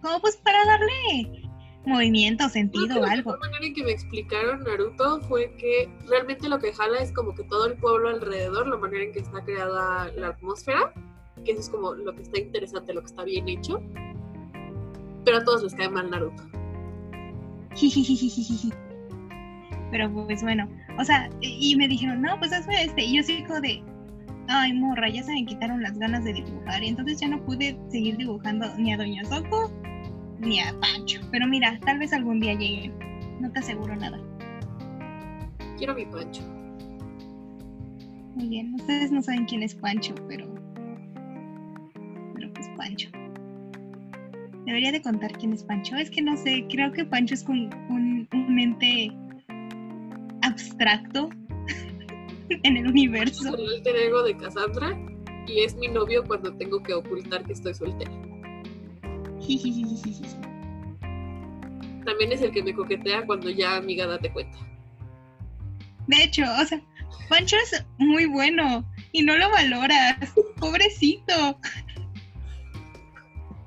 como 0.00 0.20
pues 0.20 0.36
para 0.38 0.64
darle 0.64 1.42
movimiento, 1.84 2.48
sentido 2.48 3.00
o 3.00 3.04
algo. 3.04 3.32
La 3.32 3.38
manera 3.38 3.66
en 3.66 3.74
que 3.74 3.84
me 3.84 3.92
explicaron 3.92 4.60
Naruto 4.64 5.20
fue 5.28 5.54
que 5.58 5.90
realmente 6.08 6.48
lo 6.48 6.58
que 6.58 6.72
jala 6.72 6.98
es 7.00 7.12
como 7.12 7.34
que 7.34 7.44
todo 7.44 7.66
el 7.66 7.76
pueblo 7.76 8.08
alrededor, 8.08 8.66
la 8.66 8.78
manera 8.78 9.04
en 9.04 9.12
que 9.12 9.20
está 9.20 9.44
creada 9.44 10.10
la 10.12 10.28
atmósfera, 10.28 10.94
que 11.44 11.52
eso 11.52 11.60
es 11.60 11.68
como 11.68 11.92
lo 11.92 12.14
que 12.14 12.22
está 12.22 12.40
interesante, 12.40 12.94
lo 12.94 13.00
que 13.00 13.08
está 13.08 13.24
bien 13.24 13.46
hecho. 13.50 13.82
Pero 15.24 15.38
a 15.38 15.44
todos 15.44 15.62
les 15.62 15.74
cae 15.74 15.88
mal 15.88 16.10
Naruto. 16.10 16.42
Pero 19.90 20.12
pues 20.12 20.42
bueno, 20.42 20.68
o 20.98 21.04
sea, 21.04 21.30
y 21.40 21.76
me 21.76 21.88
dijeron, 21.88 22.22
no, 22.22 22.38
pues 22.38 22.52
hazme 22.52 22.84
este. 22.84 23.04
Y 23.04 23.16
yo 23.16 23.22
sí 23.22 23.44
como 23.46 23.60
de, 23.60 23.82
ay, 24.48 24.72
morra, 24.72 25.08
ya 25.08 25.22
se 25.22 25.32
me 25.32 25.44
quitaron 25.44 25.82
las 25.82 25.98
ganas 25.98 26.24
de 26.24 26.32
dibujar. 26.32 26.82
Y 26.82 26.88
entonces 26.88 27.20
ya 27.20 27.28
no 27.28 27.44
pude 27.44 27.78
seguir 27.90 28.16
dibujando 28.16 28.66
ni 28.76 28.92
a 28.92 28.96
Doña 28.96 29.24
Soco 29.24 29.70
ni 30.38 30.60
a 30.60 30.74
Pancho. 30.80 31.20
Pero 31.30 31.46
mira, 31.46 31.78
tal 31.84 31.98
vez 31.98 32.12
algún 32.12 32.40
día 32.40 32.54
lleguen. 32.54 32.92
No 33.40 33.50
te 33.50 33.60
aseguro 33.60 33.94
nada. 33.96 34.18
Quiero 35.76 35.94
mi 35.94 36.06
pancho. 36.06 36.42
Muy 38.34 38.48
bien, 38.48 38.74
ustedes 38.74 39.12
no 39.12 39.22
saben 39.22 39.44
quién 39.44 39.62
es 39.62 39.74
Pancho, 39.74 40.14
pero. 40.28 40.46
Pero 42.34 42.52
pues 42.52 42.68
Pancho. 42.76 43.10
Debería 44.66 44.92
de 44.92 45.02
contar 45.02 45.32
quién 45.32 45.52
es 45.52 45.62
Pancho. 45.62 45.96
Es 45.96 46.10
que 46.10 46.22
no 46.22 46.36
sé, 46.36 46.66
creo 46.70 46.92
que 46.92 47.04
Pancho 47.04 47.34
es 47.34 47.44
como 47.44 47.68
un, 47.90 48.28
un 48.32 48.58
ente 48.58 49.12
abstracto 50.42 51.30
en 52.48 52.76
el 52.76 52.86
universo. 52.86 53.48
Es 53.48 53.54
el 53.54 53.74
alter 53.76 53.96
ego 53.96 54.22
de 54.22 54.36
Cassandra 54.36 54.98
y 55.46 55.60
es 55.60 55.74
mi 55.76 55.88
novio 55.88 56.24
cuando 56.24 56.54
tengo 56.56 56.82
que 56.82 56.94
ocultar 56.94 57.44
que 57.44 57.52
estoy 57.52 57.74
soltera. 57.74 58.10
También 62.04 62.32
es 62.32 62.42
el 62.42 62.50
que 62.52 62.62
me 62.62 62.74
coquetea 62.74 63.26
cuando 63.26 63.50
ya 63.50 63.76
amiga 63.76 64.06
date 64.06 64.32
cuenta. 64.32 64.58
De 66.06 66.24
hecho, 66.24 66.42
o 66.60 66.64
sea, 66.64 66.80
Pancho 67.28 67.56
es 67.56 67.84
muy 67.98 68.26
bueno 68.26 68.84
y 69.12 69.22
no 69.22 69.36
lo 69.36 69.50
valoras. 69.50 70.16
Pobrecito. 70.60 71.58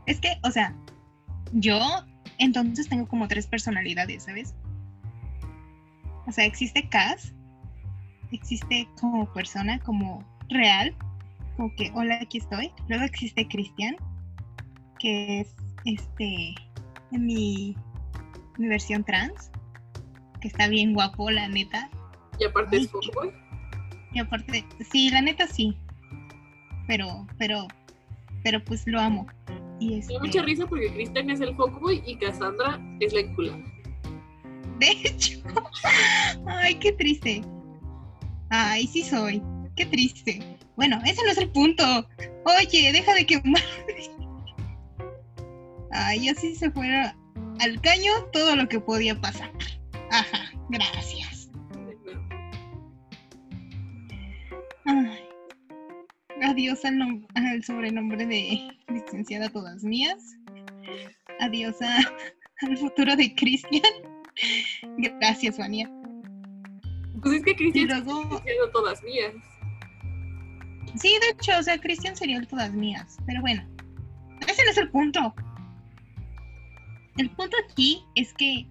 Es 0.05 0.21
que, 0.21 0.39
o 0.45 0.51
sea, 0.51 0.73
yo 1.53 1.79
entonces 2.37 2.87
tengo 2.87 3.07
como 3.07 3.27
tres 3.27 3.47
personalidades, 3.47 4.23
¿sabes? 4.23 4.53
O 6.27 6.31
sea, 6.31 6.45
existe 6.45 6.87
Cass, 6.89 7.33
existe 8.31 8.87
como 8.99 9.31
persona, 9.33 9.79
como 9.79 10.23
real, 10.49 10.95
como 11.55 11.73
que 11.75 11.91
hola, 11.95 12.19
aquí 12.21 12.39
estoy. 12.39 12.71
Luego 12.87 13.05
existe 13.05 13.47
Cristian, 13.47 13.95
que 14.99 15.41
es 15.41 15.55
este 15.85 16.55
mi, 17.11 17.75
mi 18.57 18.67
versión 18.67 19.03
trans, 19.03 19.51
que 20.41 20.47
está 20.49 20.67
bien 20.67 20.93
guapo, 20.93 21.31
la 21.31 21.47
neta. 21.47 21.89
Y 22.39 22.45
aparte 22.45 22.77
es 22.77 22.89
fuckboy. 22.89 23.31
Y 24.13 24.19
aparte, 24.19 24.65
sí, 24.91 25.09
la 25.09 25.21
neta 25.21 25.47
sí. 25.47 25.77
Pero, 26.87 27.27
pero, 27.37 27.67
pero 28.43 28.63
pues 28.63 28.85
lo 28.87 28.99
amo. 28.99 29.27
Y 29.79 29.89
Me 29.89 29.97
este, 29.97 30.13
da 30.13 30.19
mucha 30.19 30.41
risa 30.41 30.67
porque 30.67 30.91
Kristen 30.91 31.29
es 31.29 31.41
el 31.41 31.55
fuckboy 31.55 32.01
y 32.05 32.17
Cassandra 32.17 32.79
es 32.99 33.13
la 33.13 33.21
enculada. 33.21 33.63
De 34.79 34.91
hecho, 34.91 35.41
ay, 36.45 36.75
qué 36.75 36.91
triste. 36.93 37.41
Ay, 38.49 38.87
sí 38.87 39.03
soy. 39.03 39.41
Qué 39.75 39.85
triste. 39.85 40.39
Bueno, 40.75 40.99
ese 41.05 41.23
no 41.23 41.31
es 41.31 41.37
el 41.37 41.51
punto. 41.51 41.83
Oye, 42.45 42.91
deja 42.91 43.13
de 43.13 43.25
quemar. 43.25 43.63
Ay, 45.91 46.29
así 46.29 46.55
se 46.55 46.69
fuera 46.71 47.15
al 47.59 47.81
caño 47.81 48.11
todo 48.31 48.55
lo 48.55 48.67
que 48.67 48.79
podía 48.79 49.19
pasar. 49.19 49.51
Ajá, 50.11 50.51
gracias. 50.69 51.26
Adiós 56.57 56.83
al, 56.85 57.23
al 57.35 57.63
sobrenombre 57.63 58.25
de 58.25 58.67
licenciada 58.87 59.47
todas 59.47 59.83
mías. 59.83 60.17
Adiós 61.39 61.79
a- 61.83 61.99
al 62.67 62.77
futuro 62.77 63.15
de 63.15 63.35
Cristian. 63.35 63.83
Gracias, 64.97 65.55
Vania. 65.59 65.87
Pues 67.21 67.35
es 67.35 67.43
que 67.43 67.55
Cristian 67.55 67.87
luego, 67.89 68.41
siendo 68.43 68.71
todas 68.71 69.03
mías. 69.03 69.33
sí, 70.95 71.09
de 71.21 71.29
hecho, 71.29 71.59
o 71.59 71.61
sea, 71.61 71.77
Cristian 71.79 72.15
sería 72.15 72.37
el 72.37 72.47
todas 72.47 72.73
mías. 72.73 73.17
Pero 73.27 73.41
bueno, 73.41 73.63
ese 74.47 74.63
no 74.65 74.71
es 74.71 74.77
el 74.79 74.89
punto. 74.89 75.35
El 77.17 77.29
punto 77.29 77.55
aquí 77.69 78.01
es 78.15 78.33
que 78.33 78.65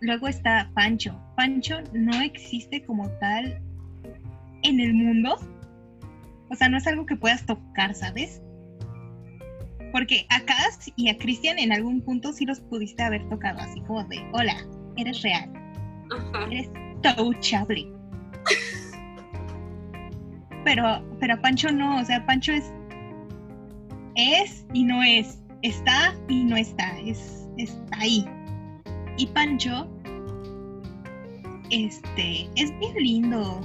luego 0.00 0.28
está 0.28 0.70
Pancho. 0.74 1.14
Pancho 1.36 1.76
no 1.92 2.22
existe 2.22 2.82
como 2.86 3.06
tal 3.18 3.60
en 4.62 4.80
el 4.80 4.94
mundo. 4.94 5.36
O 6.50 6.54
sea, 6.54 6.68
no 6.68 6.78
es 6.78 6.86
algo 6.86 7.06
que 7.06 7.16
puedas 7.16 7.44
tocar, 7.46 7.94
¿sabes? 7.94 8.42
Porque 9.92 10.26
a 10.30 10.40
Cass 10.40 10.92
y 10.96 11.08
a 11.08 11.16
Cristian 11.16 11.58
en 11.58 11.72
algún 11.72 12.02
punto 12.02 12.32
sí 12.32 12.44
los 12.44 12.60
pudiste 12.60 13.02
haber 13.02 13.26
tocado, 13.28 13.58
así 13.60 13.80
como 13.82 14.04
de, 14.04 14.18
hola, 14.32 14.56
eres 14.96 15.22
real, 15.22 15.50
Ajá. 16.10 16.46
eres 16.50 16.68
touchable. 17.02 17.86
Pero, 20.64 21.02
pero 21.20 21.34
a 21.34 21.40
Pancho 21.40 21.70
no, 21.72 22.00
o 22.00 22.04
sea, 22.04 22.26
Pancho 22.26 22.52
es, 22.52 22.72
es 24.16 24.66
y 24.74 24.84
no 24.84 25.02
es, 25.02 25.40
está 25.62 26.14
y 26.28 26.44
no 26.44 26.56
está, 26.56 26.98
es, 27.00 27.48
está 27.56 27.98
ahí. 27.98 28.26
Y 29.16 29.26
Pancho, 29.28 29.88
este, 31.70 32.48
es 32.56 32.78
bien 32.78 32.94
lindo. 32.96 33.60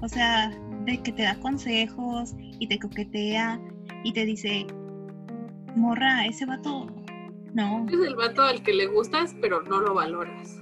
O 0.00 0.08
sea, 0.08 0.52
de 0.88 1.02
que 1.02 1.12
te 1.12 1.22
da 1.22 1.38
consejos 1.38 2.34
y 2.38 2.66
te 2.66 2.78
coquetea 2.78 3.60
y 4.04 4.12
te 4.12 4.24
dice, 4.24 4.66
morra, 5.76 6.26
ese 6.26 6.46
vato, 6.46 6.86
no, 7.52 7.86
Es 7.88 8.00
el 8.06 8.16
vato 8.16 8.42
al 8.42 8.62
que 8.62 8.72
le 8.72 8.86
gustas, 8.86 9.34
pero 9.40 9.62
no 9.62 9.80
lo 9.80 9.94
valoras. 9.94 10.60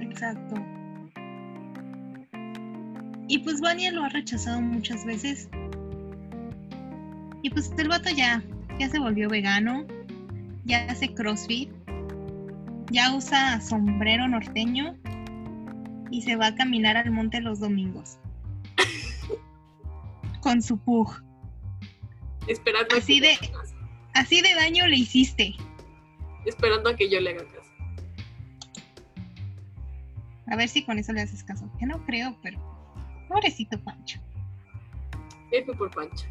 Exacto. 0.00 0.54
Y 3.28 3.38
pues 3.38 3.60
Vania 3.60 3.92
lo 3.92 4.04
ha 4.04 4.08
rechazado 4.08 4.60
muchas 4.60 5.04
veces. 5.04 5.48
Y 7.42 7.50
pues 7.50 7.72
el 7.78 7.88
vato 7.88 8.10
ya, 8.10 8.42
ya 8.78 8.88
se 8.88 8.98
volvió 8.98 9.28
vegano, 9.28 9.86
ya 10.64 10.84
hace 10.86 11.14
CrossFit, 11.14 11.70
ya 12.90 13.14
usa 13.14 13.60
sombrero 13.60 14.26
norteño 14.28 14.96
y 16.10 16.22
se 16.22 16.36
va 16.36 16.48
a 16.48 16.54
caminar 16.54 16.96
al 16.96 17.10
monte 17.10 17.40
los 17.40 17.60
domingos. 17.60 18.18
Con 20.40 20.62
su 20.62 20.78
pug. 20.78 21.10
Esperando 22.46 22.96
Así 22.96 23.18
a 23.18 23.20
que 23.20 23.26
de- 23.28 23.34
le 23.40 23.48
haga 23.48 23.60
caso. 23.62 23.74
Así 24.14 24.40
de 24.40 24.54
daño 24.54 24.86
le 24.86 24.96
hiciste. 24.96 25.54
Esperando 26.46 26.90
a 26.90 26.96
que 26.96 27.08
yo 27.10 27.20
le 27.20 27.30
haga 27.30 27.44
caso. 27.46 27.70
A 30.48 30.56
ver 30.56 30.68
si 30.68 30.84
con 30.84 30.98
eso 30.98 31.12
le 31.12 31.20
haces 31.22 31.44
caso. 31.44 31.70
Que 31.78 31.86
no 31.86 32.04
creo, 32.06 32.36
pero. 32.42 32.58
Pobrecito 33.28 33.78
Pancho. 33.84 34.20
F 35.52 35.72
por 35.74 35.90
Pancha. 35.94 36.26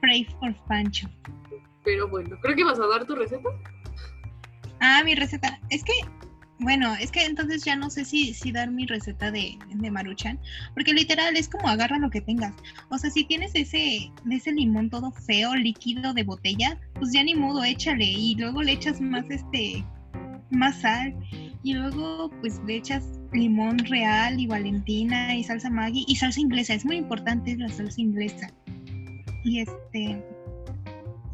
Pray 0.00 0.24
for 0.24 0.54
Pancho. 0.66 1.08
Pero 1.84 2.08
bueno, 2.08 2.36
creo 2.40 2.56
que 2.56 2.64
vas 2.64 2.78
a 2.80 2.86
dar 2.86 3.04
tu 3.06 3.14
receta. 3.14 3.48
Ah, 4.80 5.02
mi 5.04 5.14
receta. 5.14 5.60
Es 5.70 5.84
que, 5.84 5.92
bueno, 6.58 6.94
es 6.94 7.10
que 7.10 7.24
entonces 7.24 7.64
ya 7.64 7.76
no 7.76 7.90
sé 7.90 8.04
si, 8.04 8.32
si 8.32 8.50
dar 8.50 8.70
mi 8.70 8.86
receta 8.86 9.30
de, 9.30 9.58
Maruchan, 9.90 10.38
porque 10.74 10.94
literal 10.94 11.36
es 11.36 11.48
como 11.48 11.68
agarra 11.68 11.98
lo 11.98 12.08
que 12.08 12.22
tengas. 12.22 12.54
O 12.88 12.96
sea, 12.96 13.10
si 13.10 13.24
tienes 13.24 13.50
ese, 13.54 14.10
ese 14.30 14.52
limón 14.52 14.88
todo 14.88 15.12
feo, 15.12 15.54
líquido 15.54 16.14
de 16.14 16.24
botella, 16.24 16.80
pues 16.94 17.12
ya 17.12 17.22
ni 17.22 17.34
modo, 17.34 17.62
échale. 17.62 18.06
Y 18.06 18.36
luego 18.36 18.62
le 18.62 18.72
echas 18.72 19.00
más 19.00 19.28
este, 19.28 19.84
más 20.50 20.80
sal. 20.80 21.14
Y 21.62 21.74
luego 21.74 22.30
pues 22.40 22.60
le 22.66 22.76
echas 22.76 23.04
limón 23.32 23.78
real 23.78 24.40
y 24.40 24.46
valentina 24.46 25.34
y 25.34 25.44
salsa 25.44 25.68
Maggi 25.68 26.04
y 26.08 26.16
salsa 26.16 26.40
inglesa. 26.40 26.74
Es 26.74 26.86
muy 26.86 26.96
importante 26.96 27.54
la 27.56 27.68
salsa 27.68 28.00
inglesa. 28.00 28.50
Y 29.44 29.60
este, 29.60 30.24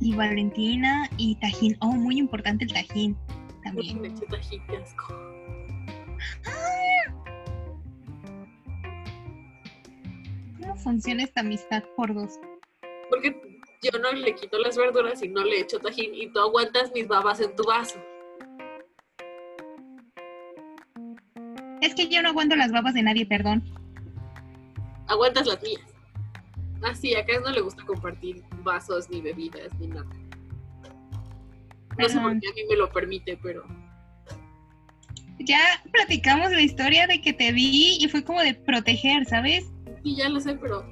y 0.01 0.15
valentina 0.15 1.09
y 1.17 1.37
tajín. 1.37 1.77
Oh, 1.81 1.93
muy 1.93 2.19
importante 2.19 2.65
el 2.65 2.73
tajín 2.73 3.17
también. 3.75 4.01
Me 4.01 4.09
eché 4.09 4.27
asco. 4.83 5.15
¿Cómo 10.61 10.77
funciona 10.77 11.25
esta 11.25 11.41
amistad 11.41 11.83
por 11.97 12.15
dos? 12.15 12.39
Porque 13.11 13.61
yo 13.83 13.99
no 13.99 14.13
le 14.13 14.35
quito 14.35 14.59
las 14.59 14.77
verduras 14.77 15.23
y 15.23 15.29
no 15.29 15.43
le 15.43 15.61
echo 15.61 15.79
tajín 15.79 16.15
y 16.15 16.29
tú 16.29 16.39
aguantas 16.41 16.93
mis 16.95 17.09
babas 17.09 17.41
en 17.41 17.55
tu 17.57 17.65
vaso. 17.65 17.99
Es 21.81 21.95
que 21.95 22.09
yo 22.09 22.23
no 22.23 22.29
aguanto 22.29 22.55
las 22.55 22.71
babas 22.71 22.95
de 22.95 23.03
nadie, 23.03 23.27
perdón. 23.27 23.63
Aguantas 25.09 25.47
las 25.47 25.61
mías. 25.63 25.83
Ah, 26.83 26.95
sí, 26.95 27.15
acá 27.15 27.41
no 27.41 27.51
le 27.51 27.61
gusta 27.61 27.85
compartir 27.85 28.43
vasos 28.63 29.11
ni 29.11 29.21
bebidas 29.21 29.73
ni 29.79 29.89
nada. 29.89 30.22
No 31.99 32.09
sé 32.09 32.21
por 32.21 32.41
qué 32.41 32.49
a 32.49 32.53
mí 32.55 32.63
me 32.71 32.77
lo 32.77 32.91
permite, 32.91 33.39
pero 33.43 33.65
Ya 35.41 35.61
platicamos 35.93 36.51
la 36.53 36.61
historia 36.63 37.07
de 37.07 37.21
que 37.21 37.33
te 37.33 37.53
vi 37.53 37.99
y 38.01 38.09
fue 38.09 38.25
como 38.25 38.41
de 38.41 38.55
proteger, 38.55 39.25
¿sabes? 39.27 39.65
sí, 40.03 40.17
ya 40.17 40.29
lo 40.29 40.41
sé, 40.41 40.55
pero 40.55 40.85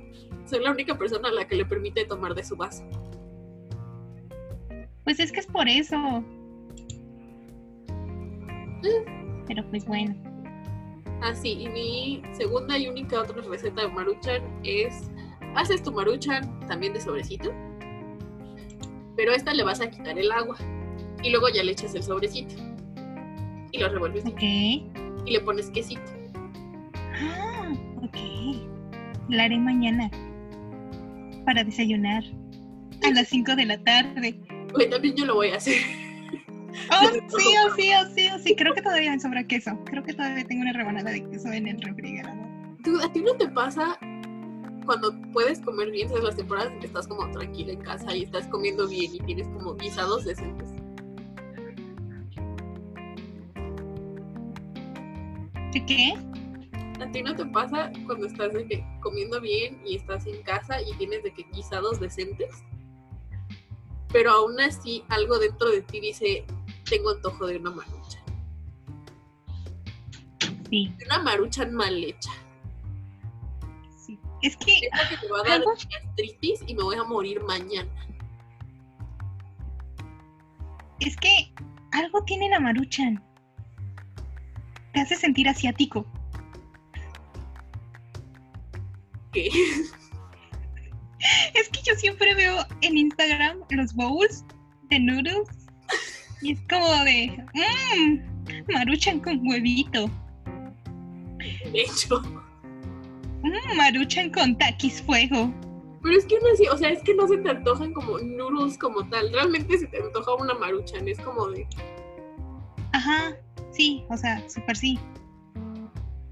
soy 0.45 0.63
la 0.63 0.71
única 0.71 0.97
persona 0.97 1.29
a 1.29 1.33
la 1.33 1.47
que 1.47 1.57
le 1.57 1.65
permite 1.65 2.05
tomar 2.05 2.35
de 2.35 2.45
su 2.45 2.57
vaso. 2.57 2.85
Pues 5.05 5.19
es 5.21 5.33
que 5.33 5.41
es 5.41 5.47
por 5.47 5.69
eso. 5.69 6.25
Pero 9.47 9.69
pues 9.71 9.85
bueno. 9.85 10.15
Ah, 11.23 11.35
sí, 11.35 11.53
y 11.53 11.69
mi 11.69 12.23
segunda 12.33 12.79
y 12.79 12.89
única 12.89 13.21
otra 13.21 13.43
receta 13.43 13.83
de 13.83 13.89
maruchan 13.89 14.43
es, 14.65 15.11
haces 15.55 15.83
tu 15.83 15.93
maruchan 15.93 16.59
también 16.67 16.93
de 16.95 17.01
sobrecito, 17.01 17.53
pero 19.17 19.33
a 19.33 19.37
esta 19.37 19.53
le 19.53 19.65
vas 19.65 19.81
a 19.81 19.91
quitar 19.91 20.19
el 20.19 20.31
agua 20.33 20.57
y 21.23 21.31
luego 21.31 21.49
ya 21.49 21.63
le 21.63 21.73
echas 21.73 21.95
el 21.95 22.03
sobrecito 22.03 22.55
y 23.73 23.79
lo 23.79 23.89
revuelves 23.89 24.25
Ok. 24.27 24.43
y 24.43 24.85
le 25.27 25.41
pones 25.41 25.71
quesito. 25.71 26.03
Ah, 27.23 27.73
ok. 28.03 28.17
La 29.29 29.45
haré 29.45 29.59
mañana. 29.59 30.11
Para 31.45 31.65
desayunar. 31.65 32.23
a 33.03 33.11
las 33.13 33.29
5 33.29 33.57
de 33.57 33.65
la 33.67 33.79
tarde. 33.83 34.39
Güey, 34.75 34.91
también 34.91 35.17
yo 35.17 35.25
lo 35.27 35.35
voy 35.37 35.49
a 35.51 35.57
hacer. 35.57 35.77
Oh, 36.91 37.09
sí, 37.39 37.45
oh, 37.67 37.75
sí, 37.77 37.91
oh, 37.99 38.07
sí, 38.15 38.29
oh, 38.35 38.39
sí. 38.39 38.55
Creo 38.57 38.75
que 38.75 38.83
todavía 38.83 39.11
me 39.13 39.21
sobra 39.21 39.45
queso. 39.45 39.79
Creo 39.87 40.03
que 40.03 40.13
todavía 40.15 40.45
tengo 40.45 40.63
una 40.63 40.73
rebanada 40.73 41.11
de 41.11 41.25
queso 41.31 41.49
en 41.53 41.67
el 41.69 41.81
refrigerador. 41.81 42.47
¿Tú- 42.85 43.01
¿A 43.03 43.13
ti 43.13 43.21
no 43.21 43.35
te 43.37 43.49
pasa 43.49 43.99
cuando 44.87 45.15
puedes 45.33 45.61
comer 45.61 45.91
bien, 45.91 46.09
sabes, 46.09 46.25
las 46.25 46.37
temporadas 46.37 46.73
en 46.73 46.81
que 46.81 46.87
estás 46.87 47.07
como 47.09 47.31
tranquila 47.31 47.73
en 47.73 47.81
casa 47.81 48.15
y 48.17 48.25
estás 48.25 48.47
comiendo 48.49 48.89
bien 48.89 49.15
y 49.15 49.19
tienes 49.21 49.49
como 49.49 49.75
guisados 49.77 50.25
decentes? 50.25 50.71
Qué? 55.73 56.15
¿A 57.01 57.11
ti 57.13 57.23
no 57.23 57.35
te 57.35 57.47
pasa 57.47 57.91
cuando 58.07 58.27
estás 58.27 58.53
de 58.53 58.67
que 58.67 58.85
comiendo 59.01 59.41
bien 59.41 59.81
y 59.87 59.97
estás 59.97 60.27
en 60.27 60.43
casa 60.43 60.83
y 60.83 60.93
tienes 60.99 61.23
de 61.23 61.33
que 61.33 61.45
guisados 61.55 61.99
decentes? 62.01 62.51
Pero 64.13 64.33
aún 64.33 64.61
así 64.61 65.05
algo 65.09 65.39
dentro 65.39 65.71
de 65.71 65.83
ti 65.83 66.01
dice, 66.01 66.45
tengo 66.89 67.11
antojo 67.11 67.47
de 67.47 67.57
una 67.59 67.71
maruchan. 67.71 68.23
Sí, 70.69 70.93
De 70.99 71.05
una 71.07 71.23
maruchan 71.23 71.73
mal 71.75 72.03
hecha. 72.05 72.31
sí. 74.07 74.19
Es 74.43 74.57
que 74.57 74.79
Esa 74.93 75.09
que 75.21 75.27
me 75.27 75.33
va 75.33 75.39
a 75.41 75.43
dar 75.45 75.53
Algo- 75.61 75.73
gastritis 75.73 76.61
y 76.67 76.75
me 76.75 76.83
voy 76.83 76.97
a 76.97 77.05
morir 77.05 77.43
mañana. 77.45 77.91
Es 81.01 81.17
que 81.17 81.53
algo 81.93 82.23
tiene 82.25 82.49
la 82.51 82.61
maruchan. 82.61 83.23
Te 84.93 85.01
hace 85.01 85.17
sentir 85.17 85.49
asiático. 85.49 86.07
¿Qué? 89.33 89.49
Es 91.55 91.69
que 91.69 91.81
yo 91.85 91.95
siempre 91.97 92.35
veo 92.35 92.57
en 92.81 92.97
Instagram 92.97 93.59
los 93.71 93.93
bowls 93.95 94.45
de 94.89 94.99
noodles 95.01 95.49
y 96.41 96.53
es 96.53 96.61
como 96.69 96.89
de 97.05 97.45
mmm, 97.55 98.73
maruchan 98.73 99.21
con 99.21 99.47
huevito, 99.47 100.11
De 101.73 101.81
hecho. 101.83 102.23
mmm, 103.43 103.77
maruchan 103.77 104.31
con 104.31 104.57
taquis 104.57 105.03
fuego. 105.03 105.53
Pero 106.03 106.17
es 106.17 106.25
que 106.25 106.39
no 106.41 106.49
así, 106.55 106.67
o 106.69 106.79
sea, 106.79 106.89
es 106.89 107.03
que 107.03 107.15
no 107.15 107.29
se 107.29 107.37
te 107.37 107.51
antojan 107.51 107.93
como 107.93 108.19
noodles 108.19 108.79
como 108.79 109.07
tal. 109.11 109.31
Realmente 109.33 109.79
se 109.79 109.87
te 109.89 110.03
antoja 110.03 110.35
una 110.37 110.55
maruchan, 110.55 111.07
es 111.07 111.21
como 111.21 111.49
de. 111.49 111.67
Ajá, 112.93 113.37
sí, 113.73 114.05
o 114.09 114.17
sea, 114.17 114.49
súper 114.49 114.77
sí. 114.77 114.99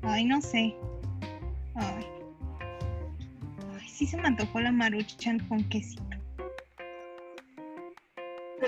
Ay, 0.02 0.24
no 0.24 0.40
sé. 0.40 0.74
Ay. 1.74 2.04
Ay, 3.74 3.88
sí 3.88 4.06
se 4.06 4.16
me 4.16 4.28
antojó 4.28 4.60
la 4.60 4.72
maruchan 4.72 5.38
con 5.48 5.62
quesito. 5.68 6.02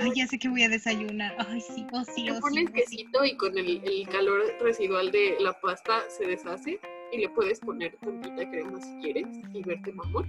Ay, 0.00 0.12
ya 0.14 0.26
sé 0.26 0.38
que 0.38 0.48
voy 0.48 0.62
a 0.62 0.68
desayunar. 0.68 1.34
Ay, 1.48 1.60
sí, 1.60 1.86
oh 1.92 2.04
sí, 2.04 2.22
Le 2.24 2.32
oh 2.32 2.34
sí. 2.36 2.40
pones 2.40 2.64
oh, 2.64 2.68
sí. 2.68 2.72
quesito 2.74 3.24
y 3.24 3.36
con 3.36 3.56
el, 3.58 3.82
el 3.84 4.08
calor 4.08 4.40
residual 4.60 5.10
de 5.10 5.36
la 5.40 5.52
pasta 5.60 6.00
se 6.08 6.26
deshace 6.26 6.78
y 7.12 7.18
le 7.18 7.28
puedes 7.30 7.60
poner 7.60 7.96
tantita 7.96 8.48
crema 8.50 8.80
si 8.80 8.94
quieres 9.00 9.26
y 9.52 9.62
verte 9.62 9.92
mamón. 9.92 10.26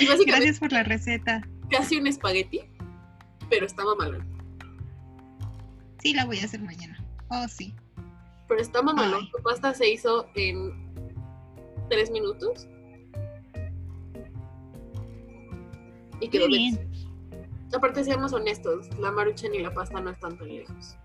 Y 0.00 0.06
básicamente 0.06 0.24
Gracias 0.24 0.58
por 0.58 0.72
la 0.72 0.82
receta. 0.84 1.42
casi 1.70 1.98
un 1.98 2.06
espagueti, 2.06 2.62
pero 3.50 3.66
está 3.66 3.84
mamalón. 3.84 4.26
Sí, 6.02 6.12
la 6.12 6.24
voy 6.24 6.40
a 6.40 6.44
hacer 6.44 6.60
mañana. 6.60 6.98
Oh, 7.28 7.46
sí. 7.46 7.72
Pero 8.48 8.60
está 8.60 8.82
mamalón. 8.82 9.30
Tu 9.30 9.40
pasta 9.40 9.72
se 9.72 9.88
hizo 9.88 10.26
en 10.34 10.72
tres 11.88 12.10
minutos. 12.10 12.66
Y 16.20 16.28
quedó 16.28 16.48
bien. 16.48 16.90
Aparte, 17.72 18.02
seamos 18.02 18.32
honestos, 18.32 18.88
la 18.98 19.12
maruchan 19.12 19.54
y 19.54 19.60
la 19.60 19.72
pasta 19.72 20.00
no 20.00 20.10
están 20.10 20.36
tan 20.36 20.48
lejos. 20.48 20.96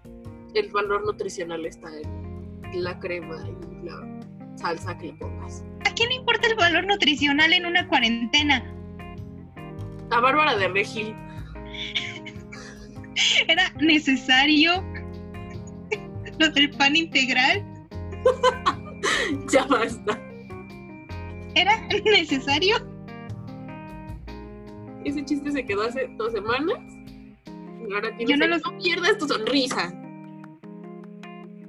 El 0.55 0.71
valor 0.71 1.05
nutricional 1.05 1.63
está 1.67 1.89
en 1.95 2.83
la 2.83 2.99
crema 2.99 3.37
y 3.47 3.85
la 3.85 4.01
salsa 4.55 4.97
que 4.97 5.07
le 5.07 5.13
pongas. 5.13 5.63
¿A 5.85 5.93
quién 5.93 6.09
le 6.09 6.15
importa 6.15 6.47
el 6.47 6.55
valor 6.55 6.87
nutricional 6.87 7.53
en 7.53 7.67
una 7.67 7.87
cuarentena? 7.87 8.65
A 10.09 10.19
Bárbara 10.19 10.55
de 10.55 10.67
Regil, 10.69 11.15
¿Era 13.47 13.71
necesario 13.79 14.83
lo 16.39 16.49
del 16.49 16.69
pan 16.71 16.95
integral? 16.95 17.63
ya 19.51 19.65
basta. 19.65 20.19
¿Era 21.55 21.75
necesario? 22.05 22.75
Ese 25.05 25.23
chiste 25.25 25.51
se 25.51 25.65
quedó 25.65 25.83
hace 25.83 26.07
dos 26.17 26.31
semanas. 26.33 26.77
Y 27.89 27.93
ahora 27.93 28.15
tienes 28.17 28.29
Yo 28.29 28.37
no 28.37 28.45
el, 28.45 28.51
los- 28.51 28.61
no 28.71 28.77
pierdas 28.79 29.17
tu 29.17 29.27
sonrisa. 29.27 29.93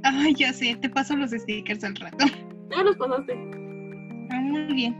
Ay, 0.02 0.34
ya 0.34 0.52
sé, 0.52 0.76
te 0.80 0.88
paso 0.90 1.16
los 1.16 1.30
stickers 1.30 1.84
al 1.84 1.96
rato. 1.96 2.24
Ya 2.70 2.82
los 2.82 2.96
pasaste. 2.98 3.32
Ah, 4.30 4.40
muy 4.42 4.74
bien. 4.74 4.94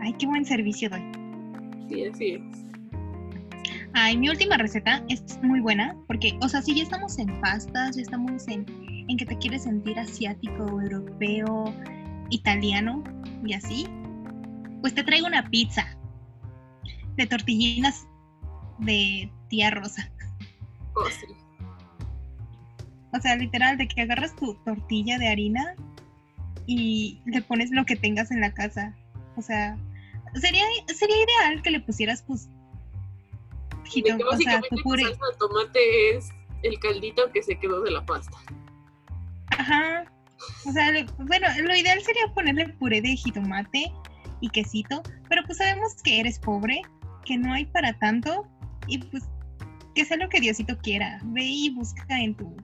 Ay, 0.00 0.14
qué 0.18 0.26
buen 0.26 0.46
servicio 0.46 0.88
doy. 0.88 1.02
Sí, 1.90 2.06
así 2.06 2.30
es. 2.32 2.40
Ay, 3.94 4.16
mi 4.16 4.28
última 4.30 4.56
receta 4.56 5.04
es 5.08 5.22
muy 5.42 5.60
buena 5.60 5.96
porque, 6.06 6.38
o 6.40 6.48
sea, 6.48 6.62
si 6.62 6.74
ya 6.74 6.82
estamos 6.82 7.18
en 7.18 7.40
pastas, 7.40 7.96
ya 7.96 8.02
estamos 8.02 8.48
en, 8.48 8.64
en 9.08 9.16
que 9.16 9.26
te 9.26 9.36
quieres 9.36 9.64
sentir 9.64 9.98
asiático, 9.98 10.80
europeo, 10.80 11.74
italiano 12.30 13.04
y 13.44 13.52
así, 13.52 13.86
pues 14.80 14.94
te 14.94 15.04
traigo 15.04 15.26
una 15.26 15.48
pizza 15.50 15.86
de 17.16 17.26
tortillinas 17.26 18.06
de 18.78 19.30
tía 19.48 19.70
Rosa. 19.70 20.10
Oh, 20.94 21.08
sí. 21.10 21.26
O 23.12 23.20
sea, 23.20 23.36
literal, 23.36 23.76
de 23.76 23.88
que 23.88 24.00
agarras 24.00 24.34
tu 24.36 24.54
tortilla 24.64 25.18
de 25.18 25.28
harina 25.28 25.74
y 26.66 27.20
le 27.26 27.42
pones 27.42 27.70
lo 27.70 27.84
que 27.84 27.96
tengas 27.96 28.30
en 28.30 28.40
la 28.40 28.54
casa. 28.54 28.96
O 29.36 29.42
sea, 29.42 29.76
sería, 30.34 30.64
sería 30.86 31.16
ideal 31.16 31.62
que 31.62 31.70
le 31.70 31.80
pusieras, 31.80 32.22
pues, 32.22 32.48
Jito- 33.84 34.06
que 34.06 34.12
o 34.14 34.16
sea, 34.18 34.26
básicamente 34.30 34.68
tu 34.70 34.82
puré. 34.82 35.02
salsa 35.04 35.26
de 35.32 35.36
tomate 35.38 36.16
es 36.16 36.28
el 36.62 36.78
caldito 36.78 37.30
que 37.32 37.42
se 37.42 37.58
quedó 37.58 37.82
de 37.82 37.90
la 37.90 38.04
pasta. 38.06 38.36
Ajá. 39.58 40.04
O 40.66 40.72
sea, 40.72 40.90
le- 40.90 41.06
bueno, 41.18 41.46
lo 41.62 41.76
ideal 41.76 42.00
sería 42.02 42.26
ponerle 42.34 42.68
puré 42.70 43.00
de 43.00 43.16
jitomate 43.16 43.92
y 44.40 44.48
quesito, 44.48 45.02
pero 45.28 45.42
pues 45.44 45.58
sabemos 45.58 45.94
que 46.02 46.20
eres 46.20 46.38
pobre, 46.38 46.82
que 47.24 47.36
no 47.36 47.52
hay 47.52 47.66
para 47.66 47.96
tanto 47.98 48.46
y 48.88 48.98
pues 48.98 49.24
que 49.94 50.04
sea 50.04 50.16
lo 50.16 50.28
que 50.28 50.40
Diosito 50.40 50.76
quiera. 50.78 51.20
Ve 51.24 51.44
y 51.44 51.70
busca 51.70 52.20
en 52.20 52.34
tu 52.34 52.56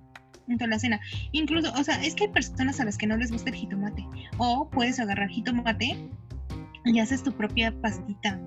en 0.49 0.57
tu 0.57 0.65
alacena. 0.65 0.99
Incluso, 1.33 1.71
o 1.79 1.85
sea, 1.85 2.03
es 2.03 2.15
que 2.15 2.25
hay 2.25 2.31
personas 2.31 2.81
a 2.81 2.85
las 2.87 2.97
que 2.97 3.07
no 3.07 3.19
les 3.19 3.31
gusta 3.31 3.51
el 3.51 3.57
jitomate 3.57 4.03
o 4.39 4.69
puedes 4.71 4.99
agarrar 4.99 5.29
jitomate 5.29 6.09
y 6.87 6.99
haces 7.01 7.23
tu 7.23 7.33
propia 7.33 7.71
pastita. 7.83 8.41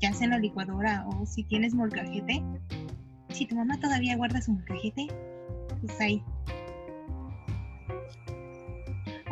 Ya 0.00 0.12
sea 0.12 0.24
en 0.24 0.30
la 0.30 0.38
licuadora 0.38 1.04
o 1.08 1.26
si 1.26 1.44
tienes 1.44 1.74
molcajete. 1.74 2.42
Si 3.30 3.46
tu 3.46 3.56
mamá 3.56 3.78
todavía 3.80 4.16
guarda 4.16 4.42
su 4.42 4.52
molcajete, 4.52 5.06
pues 5.80 6.00
ahí 6.00 6.22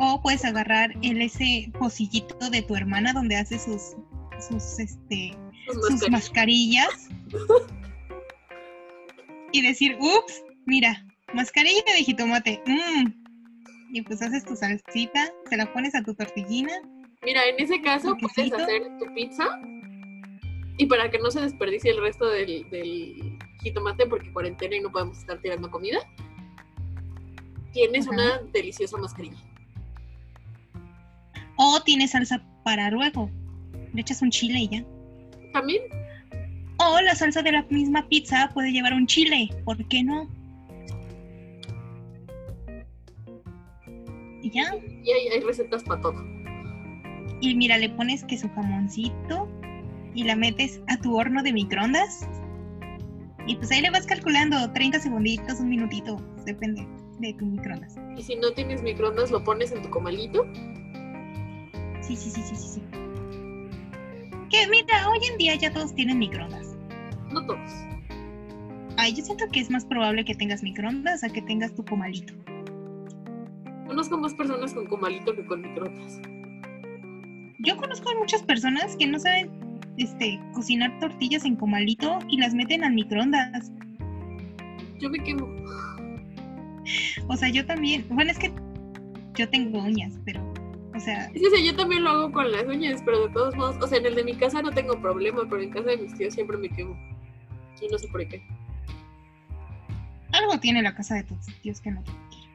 o 0.03 0.19
puedes 0.19 0.43
agarrar 0.43 0.91
el 1.03 1.21
ese 1.21 1.71
pocillito 1.77 2.49
de 2.49 2.63
tu 2.63 2.75
hermana 2.75 3.13
donde 3.13 3.35
hace 3.35 3.59
sus 3.59 3.95
sus 4.39 4.79
este 4.79 5.37
Sus 5.67 6.09
mascarillas. 6.09 7.07
y 9.53 9.61
decir, 9.61 9.95
ups, 9.99 10.43
mira, 10.65 11.05
mascarilla 11.33 11.83
de 11.95 12.03
jitomate. 12.03 12.61
mm". 12.65 13.13
Y 13.93 14.01
pues 14.01 14.21
haces 14.21 14.43
tu 14.43 14.55
salsita, 14.55 15.31
se 15.49 15.57
la 15.57 15.71
pones 15.71 15.93
a 15.93 16.01
tu 16.01 16.15
tortillina. 16.15 16.71
Mira, 17.23 17.41
en 17.45 17.59
ese 17.59 17.79
caso 17.81 18.15
puedes 18.17 18.51
hacer 18.53 18.81
tu 18.97 19.13
pizza 19.13 19.45
y 20.77 20.85
para 20.85 21.09
que 21.11 21.19
no 21.19 21.31
se 21.31 21.41
desperdicie 21.41 21.91
el 21.91 22.01
resto 22.01 22.27
del, 22.27 22.69
del 22.69 23.37
jitomate 23.61 24.05
porque 24.07 24.31
cuarentena 24.31 24.75
y 24.75 24.79
no 24.81 24.91
podemos 24.91 25.17
estar 25.17 25.39
tirando 25.41 25.69
comida, 25.69 25.99
tienes 27.71 28.07
Ajá. 28.07 28.15
una 28.15 28.37
deliciosa 28.51 28.97
mascarilla. 28.97 29.37
O 31.57 31.81
tienes 31.83 32.11
salsa 32.11 32.43
para 32.63 32.89
luego. 32.89 33.29
Le 33.93 34.01
echas 34.01 34.21
un 34.21 34.31
chile 34.31 34.59
y 34.59 34.67
ya. 34.69 34.85
También 35.53 35.81
O 36.77 37.01
la 37.01 37.13
salsa 37.13 37.41
de 37.41 37.51
la 37.51 37.63
misma 37.69 38.07
pizza 38.07 38.49
puede 38.53 38.71
llevar 38.71 38.93
un 38.93 39.05
chile. 39.05 39.49
¿Por 39.65 39.85
qué 39.87 40.03
no? 40.03 40.27
Y 44.41 44.49
ya. 44.49 44.75
y 45.03 45.11
hay, 45.11 45.27
hay 45.27 45.39
recetas 45.41 45.83
para 45.83 46.01
todo. 46.01 46.23
Y 47.41 47.55
mira, 47.55 47.77
le 47.77 47.89
pones 47.89 48.23
queso 48.23 48.49
jamoncito 48.55 49.47
y 50.13 50.23
la 50.23 50.35
metes 50.35 50.81
a 50.87 50.97
tu 50.97 51.17
horno 51.17 51.43
de 51.43 51.53
microondas. 51.53 52.27
Y 53.47 53.55
pues 53.55 53.71
ahí 53.71 53.81
le 53.81 53.89
vas 53.89 54.05
calculando 54.05 54.71
30 54.71 54.99
segunditos, 54.99 55.59
un 55.59 55.69
minutito, 55.69 56.17
depende 56.45 56.87
de 57.19 57.33
tu 57.33 57.45
microondas. 57.45 57.95
Y 58.17 58.23
si 58.23 58.35
no 58.35 58.51
tienes 58.51 58.81
microondas, 58.83 59.31
lo 59.31 59.43
pones 59.43 59.71
en 59.71 59.81
tu 59.81 59.89
comalito. 59.89 60.45
Sí, 62.01 62.15
sí, 62.15 62.29
sí, 62.29 62.41
sí, 62.41 62.55
sí, 62.55 62.67
sí. 62.75 62.81
Que 64.49 64.67
mira, 64.69 65.09
hoy 65.09 65.19
en 65.31 65.37
día 65.37 65.55
ya 65.55 65.71
todos 65.71 65.95
tienen 65.95 66.19
microondas. 66.19 66.75
No 67.31 67.45
todos. 67.45 67.71
Ay, 68.97 69.15
yo 69.15 69.23
siento 69.23 69.45
que 69.51 69.61
es 69.61 69.69
más 69.69 69.85
probable 69.85 70.25
que 70.25 70.35
tengas 70.35 70.61
microondas 70.61 71.23
a 71.23 71.29
que 71.29 71.41
tengas 71.41 71.73
tu 71.73 71.85
comalito. 71.85 72.33
Conozco 73.87 74.17
más 74.17 74.33
personas 74.33 74.73
con 74.73 74.87
comalito 74.87 75.35
que 75.35 75.45
con 75.45 75.61
microondas. 75.61 76.19
Yo 77.59 77.77
conozco 77.77 78.09
a 78.09 78.15
muchas 78.15 78.43
personas 78.43 78.95
que 78.97 79.07
no 79.07 79.19
saben 79.19 79.60
este, 79.97 80.39
cocinar 80.53 80.97
tortillas 80.99 81.45
en 81.45 81.55
comalito 81.55 82.19
y 82.29 82.37
las 82.37 82.53
meten 82.53 82.83
al 82.83 82.93
microondas. 82.93 83.71
Yo 84.99 85.09
me 85.09 85.19
quemo. 85.19 85.47
O 87.27 87.35
sea, 87.35 87.49
yo 87.49 87.65
también. 87.65 88.05
Bueno, 88.09 88.31
es 88.31 88.39
que 88.39 88.51
yo 89.35 89.49
tengo 89.49 89.79
uñas, 89.79 90.13
pero. 90.25 90.41
O 90.95 90.99
sea, 90.99 91.31
o 91.33 91.49
sea, 91.49 91.63
yo 91.63 91.75
también 91.75 92.03
lo 92.03 92.09
hago 92.11 92.31
con 92.31 92.51
las 92.51 92.65
uñas, 92.65 93.01
pero 93.03 93.27
de 93.27 93.33
todos 93.33 93.55
modos, 93.55 93.77
o 93.81 93.87
sea, 93.87 93.97
en 93.97 94.05
el 94.05 94.15
de 94.15 94.23
mi 94.23 94.35
casa 94.35 94.61
no 94.61 94.71
tengo 94.71 94.99
problema, 95.01 95.41
pero 95.49 95.61
en 95.61 95.71
casa 95.71 95.89
de 95.89 95.97
mis 95.97 96.13
tíos 96.15 96.33
siempre 96.33 96.57
me 96.57 96.69
quemo. 96.69 96.95
Y 97.81 97.87
no 97.87 97.97
sé 97.97 98.07
por 98.09 98.27
qué. 98.27 98.43
algo 100.33 100.59
tiene 100.59 100.83
la 100.83 100.93
casa 100.93 101.15
de 101.15 101.23
tus 101.23 101.45
tíos 101.61 101.81
que 101.81 101.91
no 101.91 102.03
te 102.03 102.11
quiere. 102.29 102.51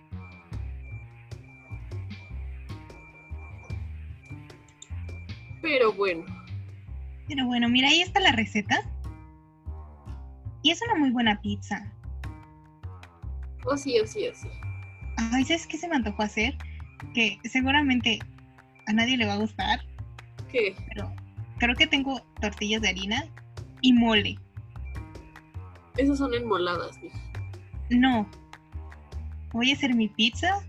Pero 5.63 5.93
bueno, 5.95 6.25
Pero 7.29 7.47
bueno, 7.47 7.69
mira, 7.69 7.89
ahí 7.89 8.01
está 8.01 8.21
la 8.21 8.33
receta. 8.33 8.83
Y 10.63 10.71
es 10.71 10.81
una 10.83 10.97
muy 10.99 11.11
buena 11.11 11.41
pizza. 11.41 11.93
o 13.65 13.77
sí, 13.77 13.99
o 14.01 14.07
sí, 14.07 14.27
o 14.29 14.35
sí. 14.35 14.49
Ay, 15.33 15.45
¿sabes 15.45 15.67
qué 15.67 15.77
se 15.79 15.89
me 15.89 15.97
antojó 15.97 16.23
hacer? 16.23 16.57
Que 17.15 17.39
seguramente 17.45 18.19
a 18.87 18.93
nadie 18.93 19.17
le 19.17 19.27
va 19.27 19.35
a 19.35 19.39
gustar, 19.39 19.81
¿Qué? 20.51 20.75
pero 20.89 21.13
creo 21.59 21.75
que 21.75 21.87
tengo 21.87 22.21
tortillas 22.41 22.83
de 22.83 22.89
harina 22.89 23.25
y 23.81 23.93
mole. 23.93 24.39
Esas 25.97 26.19
son 26.19 26.35
enmoladas, 26.35 26.99
mija. 27.03 27.19
No. 27.91 28.29
Voy 29.53 29.71
a 29.71 29.75
hacer 29.75 29.95
mi 29.95 30.09
pizza 30.09 30.61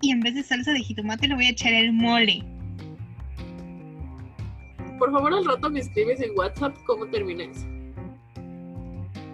y 0.00 0.10
en 0.12 0.20
vez 0.20 0.34
de 0.34 0.42
salsa 0.42 0.72
de 0.72 0.80
jitomate 0.80 1.28
le 1.28 1.34
voy 1.34 1.46
a 1.46 1.50
echar 1.50 1.72
el 1.72 1.92
mole. 1.92 2.44
Por 4.98 5.10
favor, 5.12 5.32
al 5.34 5.44
rato 5.44 5.70
me 5.70 5.80
escribes 5.80 6.20
en 6.20 6.36
WhatsApp 6.38 6.74
cómo 6.86 7.06
termina 7.06 7.44
eso. 7.44 7.66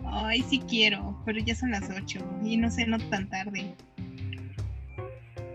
Ay, 0.07 0.43
sí 0.43 0.61
quiero, 0.69 1.17
pero 1.25 1.39
ya 1.39 1.55
son 1.55 1.71
las 1.71 1.89
8 1.91 2.19
y 2.45 2.57
no 2.57 2.71
sé, 2.71 2.87
no 2.87 2.99
tan 2.99 3.29
tarde. 3.31 3.75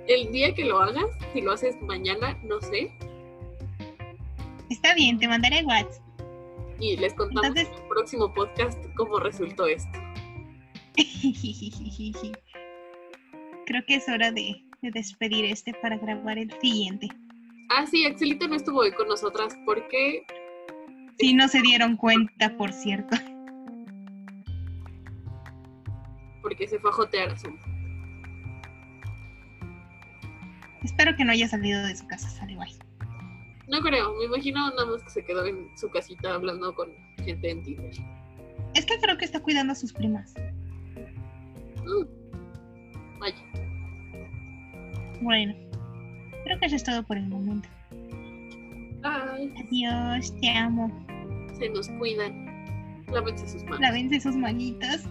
El 0.08 0.32
día 0.32 0.54
que 0.56 0.66
lo 0.66 0.80
hagas, 0.82 1.06
si 1.34 1.42
lo 1.42 1.52
haces 1.52 1.76
mañana, 1.82 2.38
no 2.44 2.60
sé, 2.62 2.92
Está 4.70 4.94
bien, 4.96 5.18
te 5.18 5.28
mandaré 5.30 5.64
WhatsApp. 5.64 6.02
y 6.80 6.98
les 6.98 7.14
contamos 7.14 7.46
Entonces- 7.48 7.68
en 7.76 7.82
el 7.84 7.88
próximo 7.90 8.34
podcast 8.34 8.78
cómo 8.96 9.20
resultó 9.20 9.66
esto. 9.68 9.98
Creo 13.66 13.84
que 13.86 13.96
es 13.96 14.08
hora 14.10 14.32
de, 14.32 14.64
de 14.82 14.92
despedir 14.92 15.46
este 15.46 15.74
para 15.82 15.98
grabar 15.98 16.38
el 16.38 16.52
siguiente. 16.62 17.08
Ah, 17.70 17.86
sí, 17.86 18.06
Axelito 18.06 18.48
no 18.48 18.56
estuvo 18.56 18.80
hoy 18.80 18.92
con 18.92 19.08
nosotras 19.08 19.58
porque 19.66 20.26
Si 21.20 21.34
no 21.34 21.48
se 21.48 21.62
dieron 21.62 21.98
cuenta, 21.98 22.56
por 22.58 22.72
cierto. 22.74 23.16
porque 26.42 26.66
se 26.68 26.80
fue 26.80 26.90
a 26.92 26.94
jotear 26.94 27.30
a 27.32 27.38
su 27.38 27.54
Espero 30.84 31.14
que 31.18 31.26
no 31.26 31.34
haya 31.34 31.48
salido 31.50 31.84
de 31.86 31.94
su 31.96 32.08
casa, 32.08 32.30
sale 32.30 32.56
guay. 32.56 32.72
No 33.68 33.82
creo, 33.82 34.16
me 34.18 34.26
imagino 34.26 34.70
nada 34.70 34.86
más 34.86 35.04
que 35.04 35.10
se 35.10 35.26
quedó 35.26 35.46
en 35.46 35.68
su 35.78 35.90
casita 35.90 36.36
hablando 36.36 36.74
con 36.74 36.90
gente 37.26 37.50
en 37.52 37.64
Tinder. 37.64 37.92
Es 38.76 38.86
que 38.86 38.98
creo 39.02 39.18
que 39.18 39.26
está 39.26 39.42
cuidando 39.42 39.74
a 39.74 39.76
sus 39.76 39.92
primas. 39.92 40.34
Mm. 41.84 43.20
Vaya, 43.20 43.36
Bueno, 45.22 45.54
creo 46.44 46.60
que 46.60 46.66
eso 46.68 46.76
es 46.76 46.84
todo 46.84 47.04
por 47.04 47.18
el 47.18 47.28
momento. 47.28 47.68
ay, 49.04 49.52
Adiós, 49.66 50.34
te 50.42 50.50
amo. 50.50 50.92
se 51.58 51.70
nos 51.70 51.88
cuidan. 51.90 52.46
Lávense 53.12 53.48
sus 53.48 53.64
manos. 53.64 53.80
Lávense 53.80 54.20
sus 54.20 54.36
manitas. 54.36 55.08